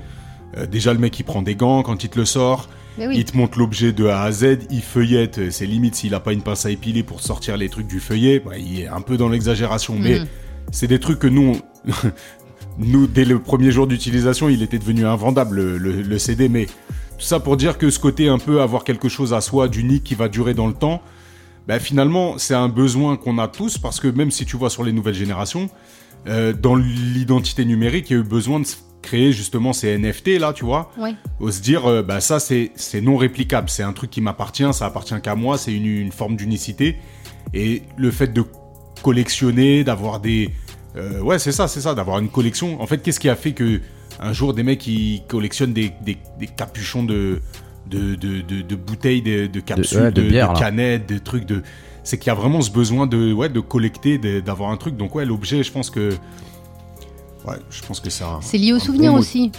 [0.58, 3.08] Euh, déjà le mec il prend des gants quand il te le sort, oui.
[3.14, 6.20] il te montre l'objet de A à Z, il feuillette, euh, c'est limite s'il a
[6.22, 9.02] pas une pince à épiler pour sortir les trucs du feuillet, bah, il est un
[9.02, 9.96] peu dans l'exagération.
[10.00, 10.28] Mais Mhm.
[10.72, 11.92] c'est des trucs que nous, on-
[12.78, 16.48] nous dès le premier jour d'utilisation, il était devenu invendable le, le- le CD.
[16.50, 19.68] Mais tout ça pour dire que ce côté un peu avoir quelque chose à soi
[19.68, 21.02] d'unique qui va durer dans le temps,
[21.68, 24.84] bah, finalement, c'est un besoin qu'on a tous parce que même si tu vois sur
[24.84, 25.70] les nouvelles générations,
[26.28, 28.68] euh, dans l'identité numérique, il y a eu besoin de
[29.02, 31.16] créer justement ces NFT là, tu vois, Ouais.
[31.40, 34.72] ou se dire euh, bah ça c'est c'est non réplicable, c'est un truc qui m'appartient,
[34.74, 36.98] ça appartient qu'à moi, c'est une, une forme d'unicité
[37.54, 38.44] et le fait de
[39.02, 40.50] collectionner, d'avoir des
[40.96, 42.82] euh, ouais c'est ça c'est ça, d'avoir une collection.
[42.82, 43.82] En fait, qu'est-ce qui a fait que
[44.20, 47.42] un jour des mecs qui collectionnent des, des, des capuchons de
[47.92, 51.62] de, de, de, de bouteilles, de, de capsules, ouais, de bière, canettes, des trucs de.
[52.04, 54.98] C'est qu'il y a vraiment ce besoin de, ouais, de collecter, de- d'avoir un truc.
[54.98, 56.10] Donc ouais, l'objet, je pense que.
[57.48, 58.40] Ouais, je pense que c'est un.
[58.42, 59.22] C'est lié au souvenir bon mot.
[59.22, 59.52] aussi.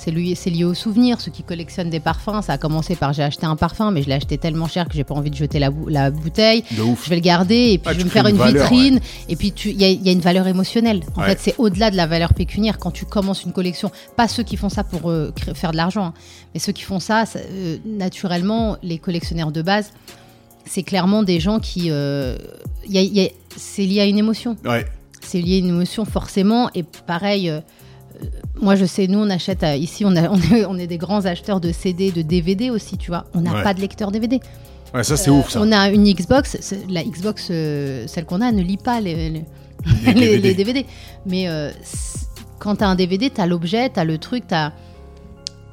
[0.00, 1.20] C'est lui- c'est lié au souvenir.
[1.20, 4.08] Ceux qui collectionnent des parfums, ça a commencé par j'ai acheté un parfum, mais je
[4.08, 6.62] l'ai acheté tellement cher que j'ai pas envie de jeter la, bou- la bouteille.
[6.70, 7.04] De ouf.
[7.04, 9.00] Je vais le garder et puis Ah, je vais me faire une une, valeur, vitrine.
[9.28, 11.02] Et puis il y, a- il y a une valeur émotionnelle.
[11.16, 11.26] En Ouais.
[11.30, 12.78] fait, c'est au-delà de la valeur pécuniaire.
[12.78, 16.04] Quand tu commences une collection, pas ceux qui font ça pour euh, faire de l'argent,
[16.06, 16.14] hein,
[16.54, 19.92] mais ceux qui font ça, ça, euh, naturellement, les collectionneurs de base,
[20.64, 22.36] c'est clairement des gens qui, euh,
[23.56, 24.84] c'est lié à une émotion Ouais.
[25.22, 26.70] c'est lié à une émotion forcément.
[26.74, 27.60] Et pareil, euh,
[28.60, 30.98] moi je sais, nous on achète euh, ici, on, a- on est, on est des
[30.98, 33.24] grands acheteurs de CD, de DVD aussi, tu vois.
[33.34, 33.62] On n'a Ouais.
[33.62, 34.40] pas de lecteur DVD.
[34.94, 35.60] Ouais, ça c'est Euh, ouf ça.
[35.62, 36.56] On a une Xbox,
[36.88, 39.44] la Xbox, euh, celle qu'on a, ne lit pas les, les-
[40.04, 40.40] Les les- DVD.
[40.48, 40.86] les DVD.
[41.26, 41.70] Mais euh,
[42.58, 44.72] quand tu as un DVD, tu as l'objet, tu as le truc, tu as.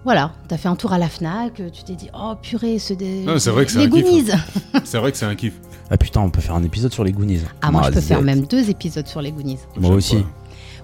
[0.03, 3.21] Voilà, t'as fait un tour à la Fnac, tu t'es dit, oh purée, ce des.
[3.23, 4.31] Non, c'est vrai que c'est les un kiff, Goonies.
[4.83, 5.53] C'est vrai que c'est un kiff.
[5.89, 7.41] Ah putain, on peut faire un épisode sur les Goonies.
[7.61, 9.57] Ah, moi je peux faire même deux épisodes sur les Goonies.
[9.77, 10.17] Moi aussi.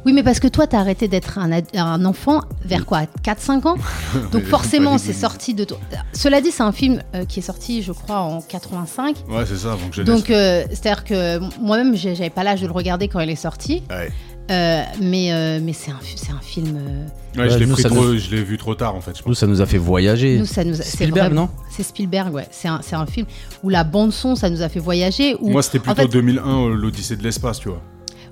[0.06, 3.02] Oui, mais parce que toi, t'as arrêté d'être un, enfant vers quoi?
[3.24, 3.76] 4-5 ans?
[4.32, 5.78] Donc forcément, c'est sorti de toi.
[6.14, 9.18] Cela dit, c'est un film euh, qui est sorti, je crois, en 85.
[9.30, 12.66] Ouais, c'est ça, donc je Donc, euh, c'est-à-dire que moi-même, j'ai- j'avais pas l'âge de
[12.68, 13.84] le regarder quand il est sorti.
[13.92, 14.12] Ouais.
[14.50, 15.96] Euh, mais euh, mais c'est un,
[16.36, 16.76] un film.
[16.76, 19.02] euh, Ouais, je l'ai nous, pris ça trop- nous- je l'ai vu trop tard en
[19.02, 19.16] fait.
[19.18, 20.40] Je Nous, ça nous a fait voyager.
[20.40, 21.48] nous, ça nous a- c'est Spielberg, non?
[21.70, 22.48] C'est Spielberg, ouais.
[22.52, 23.28] C'est un, c'est un film
[23.64, 25.38] où la bande-son, ça nous a fait voyager.
[25.40, 27.82] Où, Moi, c'était en plutôt fait- 2001, euh, l'Odyssée de l'espace, tu vois.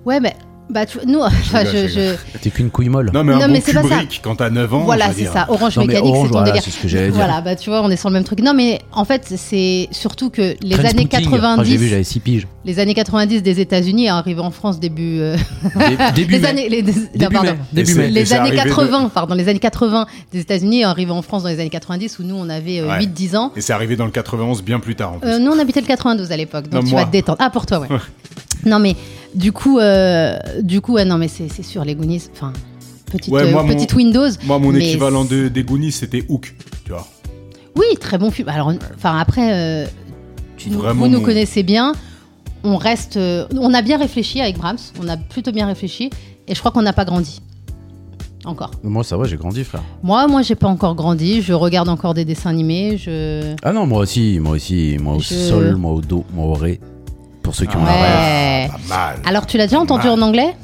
[0.06, 0.36] Ouais, mais.
[0.70, 3.10] Bah, tu- nous, enfin, je, je T'es qu'une couille molle.
[3.14, 4.02] Non, mais Non, un mais bon c'est pas ça.
[4.22, 4.80] Quand t'as 9 ans.
[4.82, 5.48] Voilà, c'est ça.
[5.50, 6.64] Orange Non, Mécanique, Orange, c'est ton voilà, délire.
[6.64, 7.16] c'est ce que j'allais dire.
[7.16, 8.40] Voilà, bah tu vois, on est sur le même truc.
[8.42, 11.10] Non, mais en fait, c'est surtout que les années Trainspotting.
[11.12, 12.48] Ah, 90, J'ai vu, j'avais 6 piges.
[12.66, 15.36] les années 90 des États-Unis arrivés en France début, euh,
[15.76, 16.48] Dé- Début les mai.
[16.48, 17.52] années, les, non, Début pardon.
[17.52, 17.58] mai.
[17.74, 18.04] Début Et mai.
[18.04, 21.44] c'est- Les années arrivé de- 80, pardon, les années 80 des États-Unis arrivés en France
[21.44, 23.00] dans les années 90 où nous on avait euh, Ouais.
[23.00, 23.52] 8-10 ans.
[23.56, 25.30] Et c'est arrivé dans le 91 bien plus tard en plus.
[25.30, 27.38] Euh, nous on habitait le 92 à l'époque, donc tu vas te détendre.
[27.42, 27.88] Ah pour toi, ouais.
[28.66, 28.96] non mais
[29.36, 32.24] du coup, euh, du coup, ouais, non mais c'est c'est sûr les Goonies.
[32.34, 32.52] Enfin,
[33.12, 34.30] petite, Ouais, euh, mon- Windows.
[34.46, 36.54] Moi, mon mais équivalent de, des Goonies, c'était Hook,
[36.86, 37.08] tu vois.
[37.76, 38.50] Oui, très bon film.
[38.50, 39.86] Alors, enfin après, euh,
[40.58, 41.94] tu nous, Vraiment vous nous mon- connaissez bien.
[42.64, 44.78] On reste, euh, on a bien réfléchi avec Brahms.
[45.02, 46.10] On a plutôt bien réfléchi,
[46.48, 47.42] et je crois qu'on n'a pas grandi
[48.46, 48.72] encore.
[48.84, 49.84] Moi, ça va, j'ai grandi, frère.
[50.04, 51.42] Moi, moi, j'ai pas encore grandi.
[51.42, 52.98] Je regarde encore des dessins animés.
[52.98, 54.98] Je Ah non, moi aussi, moi aussi.
[55.02, 56.80] Moi au Je- sol, moi au dos, moi au ré.
[57.50, 58.02] Pour ceux qui ont la rêve.
[58.02, 58.78] ouais.
[58.88, 59.16] Pas mal.
[59.26, 60.20] Alors, tu l'as déjà entendu Mal.
[60.20, 60.56] en anglais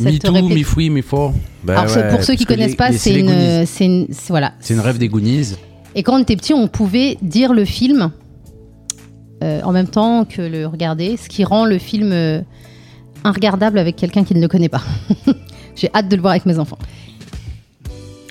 [0.00, 1.32] Me too, me free, me for.
[1.66, 3.26] Alors, c'est- ouais, pour ceux qui parce que connaissent les- pas, les- c'est les une,
[3.26, 3.66] Goonies.
[3.66, 4.52] c'est une, c'est- voilà.
[4.60, 5.54] C'est une rêve des Goonies.
[5.94, 8.10] Et quand on était petit, on pouvait dire le film
[9.42, 12.42] euh, en même temps que le regarder, ce qui rend le film euh,
[13.24, 14.82] inregardable avec quelqu'un qui ne le connaît pas.
[15.74, 16.78] J'ai hâte de le voir avec mes enfants.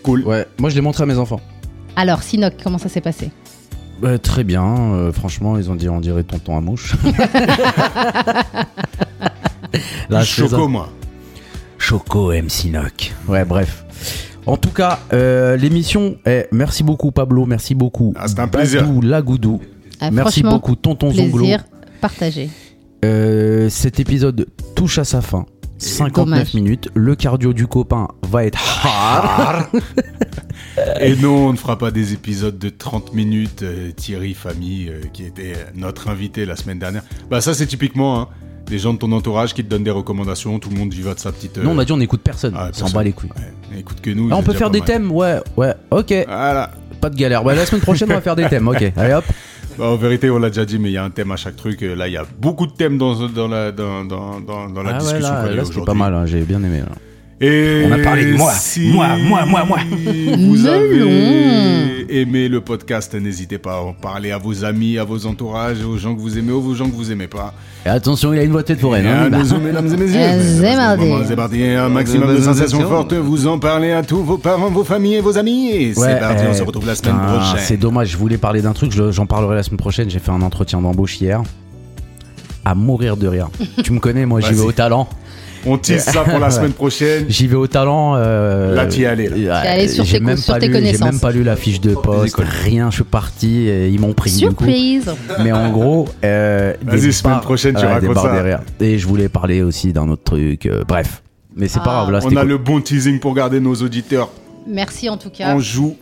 [0.04, 0.24] Cool.
[0.28, 1.40] Ouais, moi je l'ai montré à mes enfants.
[1.96, 3.32] Alors, Sinoc, comment ça s'est passé?
[4.02, 6.96] Bah, très bien, euh, franchement, ils ont dit on dirait tonton à mouche.
[10.10, 10.90] Là, Choco, moi.
[11.78, 13.14] Choco MC Noc.
[13.28, 13.86] Ouais, bref.
[14.46, 18.14] En tout cas, euh, l'émission, eh, merci beaucoup Pablo, merci beaucoup.
[18.18, 18.82] Ah, c'était un plaisir.
[18.82, 19.62] Badou Lagoudou.
[20.00, 21.40] Ah, merci beaucoup Tonton Zonglo.
[21.40, 21.64] Plaisir
[22.00, 22.50] partagé.
[23.04, 25.46] Euh, cet épisode touche à sa fin.
[25.78, 26.54] 59 Dommage.
[26.54, 26.90] minutes.
[26.94, 29.68] Le cardio du copain va être hard.
[31.02, 33.64] Et non, on ne fera pas des épisodes de 30 minutes.
[33.64, 37.04] euh, Thierry Famille, euh, qui était notre invité la semaine dernière.
[37.30, 38.28] Bah ça, c'est typiquement hein,
[38.68, 40.60] des gens de ton entourage qui te donnent des recommandations.
[40.60, 41.58] Tout le monde y va de sa petite.
[41.58, 42.54] euh, Non, on a dit on n'écoute personne.
[42.58, 42.94] ah, S'en personne.
[42.96, 43.30] bat les couilles.
[43.36, 44.30] Ouais, écoute que nous.
[44.32, 44.88] Ah, on c'est peut déjà faire pas des mal.
[44.88, 45.74] thèmes Ouais, ouais.
[45.92, 46.14] Ok.
[46.28, 46.72] Voilà.
[47.02, 47.44] Pas de galère.
[47.44, 48.68] Bah, la semaine prochaine, on va faire des thèmes.
[48.68, 48.84] Ok.
[48.96, 49.26] Allez hop.
[49.78, 51.56] Bah, en vérité, on l'a déjà dit, mais il y a un thème à chaque
[51.58, 51.84] truc.
[51.84, 54.84] Euh, Là, il y a beaucoup de thèmes dans, dans la, dans, dans, dans, dans
[54.84, 55.86] la Ah ouais, discussion là, eue là c'était aujourd'hui.
[55.86, 56.14] pas mal.
[56.14, 56.80] hein, J'ai bien aimé.
[56.80, 56.92] là.
[57.42, 59.78] Et On a parlé de moi, si moi, moi, moi, moi.
[59.90, 60.72] Vous Melon.
[60.72, 65.84] avez aimé le podcast, n'hésitez pas à en parler à vos amis, à vos entourages,
[65.84, 67.54] aux gens que vous aimez ou aux gens que vous aimez pas.
[67.86, 69.06] Et attention, il a une voix de tête foraine.
[69.06, 69.30] Et hein.
[69.30, 69.40] Bah.
[69.40, 70.20] nous, mesdames et messieurs.
[70.62, 71.26] C'est.
[71.28, 73.14] C'est parti, un maximum de sensations fortes.
[73.14, 75.72] Vous en parlez à tous vos parents, vos familles et vos amis.
[75.72, 77.60] Et c'est Ouais, parti, on eh, se retrouve la semaine putain, prochaine.
[77.66, 80.10] C'est dommage, je voulais parler d'un truc, je- j'en parlerai la semaine prochaine.
[80.10, 81.44] J'ai fait un entretien d'embauche hier.
[82.64, 83.50] À mourir de rire.
[83.84, 85.10] tu me connais, moi j'y vais au talent.
[85.66, 87.26] On tisse ça pour la semaine prochaine.
[87.28, 88.16] J'y vais au talent.
[88.16, 89.62] euh, Là, t'y es allé, là.
[89.62, 91.12] T'es allé sur j'ai tes- même sur pas tes lu- J'ai connaissances.
[91.12, 92.90] même pas lu la fiche de poste, rien.
[92.92, 94.64] Je suis parti, et ils m'ont pris du coup.
[94.66, 95.12] Surprise
[95.44, 98.32] Mais en gros, euh, Vas-y, semaine prochaine, tu ouais, racontes des barres ça.
[98.34, 98.62] derrière.
[98.80, 100.66] Et je voulais parler aussi d'un autre truc.
[100.66, 101.24] euh, bref,
[101.56, 102.10] mais c'est pas Ah.
[102.10, 102.12] grave.
[102.12, 102.50] Là, On a cool.
[102.50, 104.30] le bon teasing pour garder nos auditeurs
[104.68, 105.54] Merci en tout cas.
[105.54, 105.96] en joue.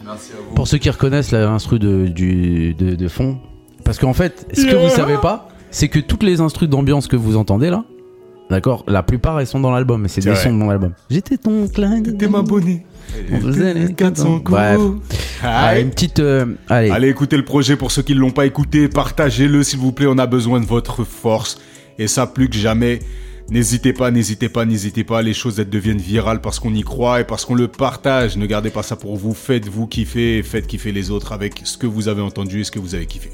[0.55, 3.37] Pour ceux qui reconnaissent l'instru de, du, de, de fond,
[3.85, 7.15] parce qu'en fait, ce que vous savez pas, c'est que toutes les instrus d'ambiance que
[7.15, 7.83] vous entendez là,
[8.49, 10.41] d'accord, la plupart elles sont dans l'album, mais c'est des vrai.
[10.43, 10.93] sons dans l'album.
[11.09, 12.17] J'étais ton clin d'œil.
[12.17, 12.85] T'es ma bonnet.
[13.31, 14.51] On faisait les 400 coups.
[14.51, 14.79] Bref.
[15.79, 16.19] Une petite.
[16.19, 16.89] euh, allez.
[16.89, 20.07] Allez écouter le projet pour ceux qui ne l'ont pas écouté, partagez-le s'il vous plaît,
[20.09, 21.59] on a besoin de votre force.
[21.99, 22.99] Et ça plus que jamais,
[23.51, 27.21] n'hésitez pas, n'hésitez pas, n'hésitez pas, les choses elles deviennent virales parce qu'on y croit
[27.21, 28.35] et parce qu'on le partage.
[28.37, 31.77] Ne gardez pas ça pour vous, faites-vous kiffer et faites kiffer les autres avec ce
[31.77, 33.29] que vous avez entendu et ce que vous avez kiffé.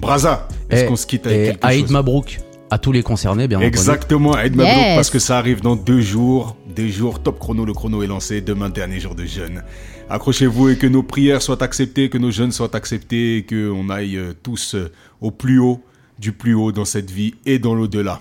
[0.00, 1.90] Braza, est-ce Et- qu'on se quitte avec et quelque Aïd chose?
[1.90, 2.38] Mabrouk
[2.70, 3.68] à tous les concernés, bien entendu.
[3.68, 4.94] Exactement, Mabrouk, Yes.
[4.96, 6.56] parce que ça arrive dans deux jours.
[6.74, 8.40] Deux jours, top chrono, le chrono est lancé.
[8.40, 9.62] Demain, dernier jour de jeûne.
[10.10, 14.16] Accrochez-vous et que nos prières soient acceptées, que nos jeûnes soient acceptés, et qu'on aille
[14.16, 14.90] euh, tous euh,
[15.20, 15.82] au plus haut,
[16.18, 18.20] du plus haut dans cette vie et dans l'au-delà.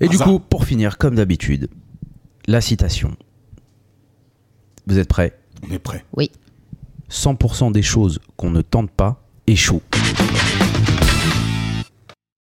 [0.00, 1.68] Et du coup, pour finir, comme d'habitude,
[2.46, 3.16] la citation.
[4.86, 5.38] Vous êtes prêts?
[5.68, 6.04] On est prêt.
[6.16, 6.30] Oui.
[7.10, 9.82] 100% des choses qu'on ne tente pas échouent.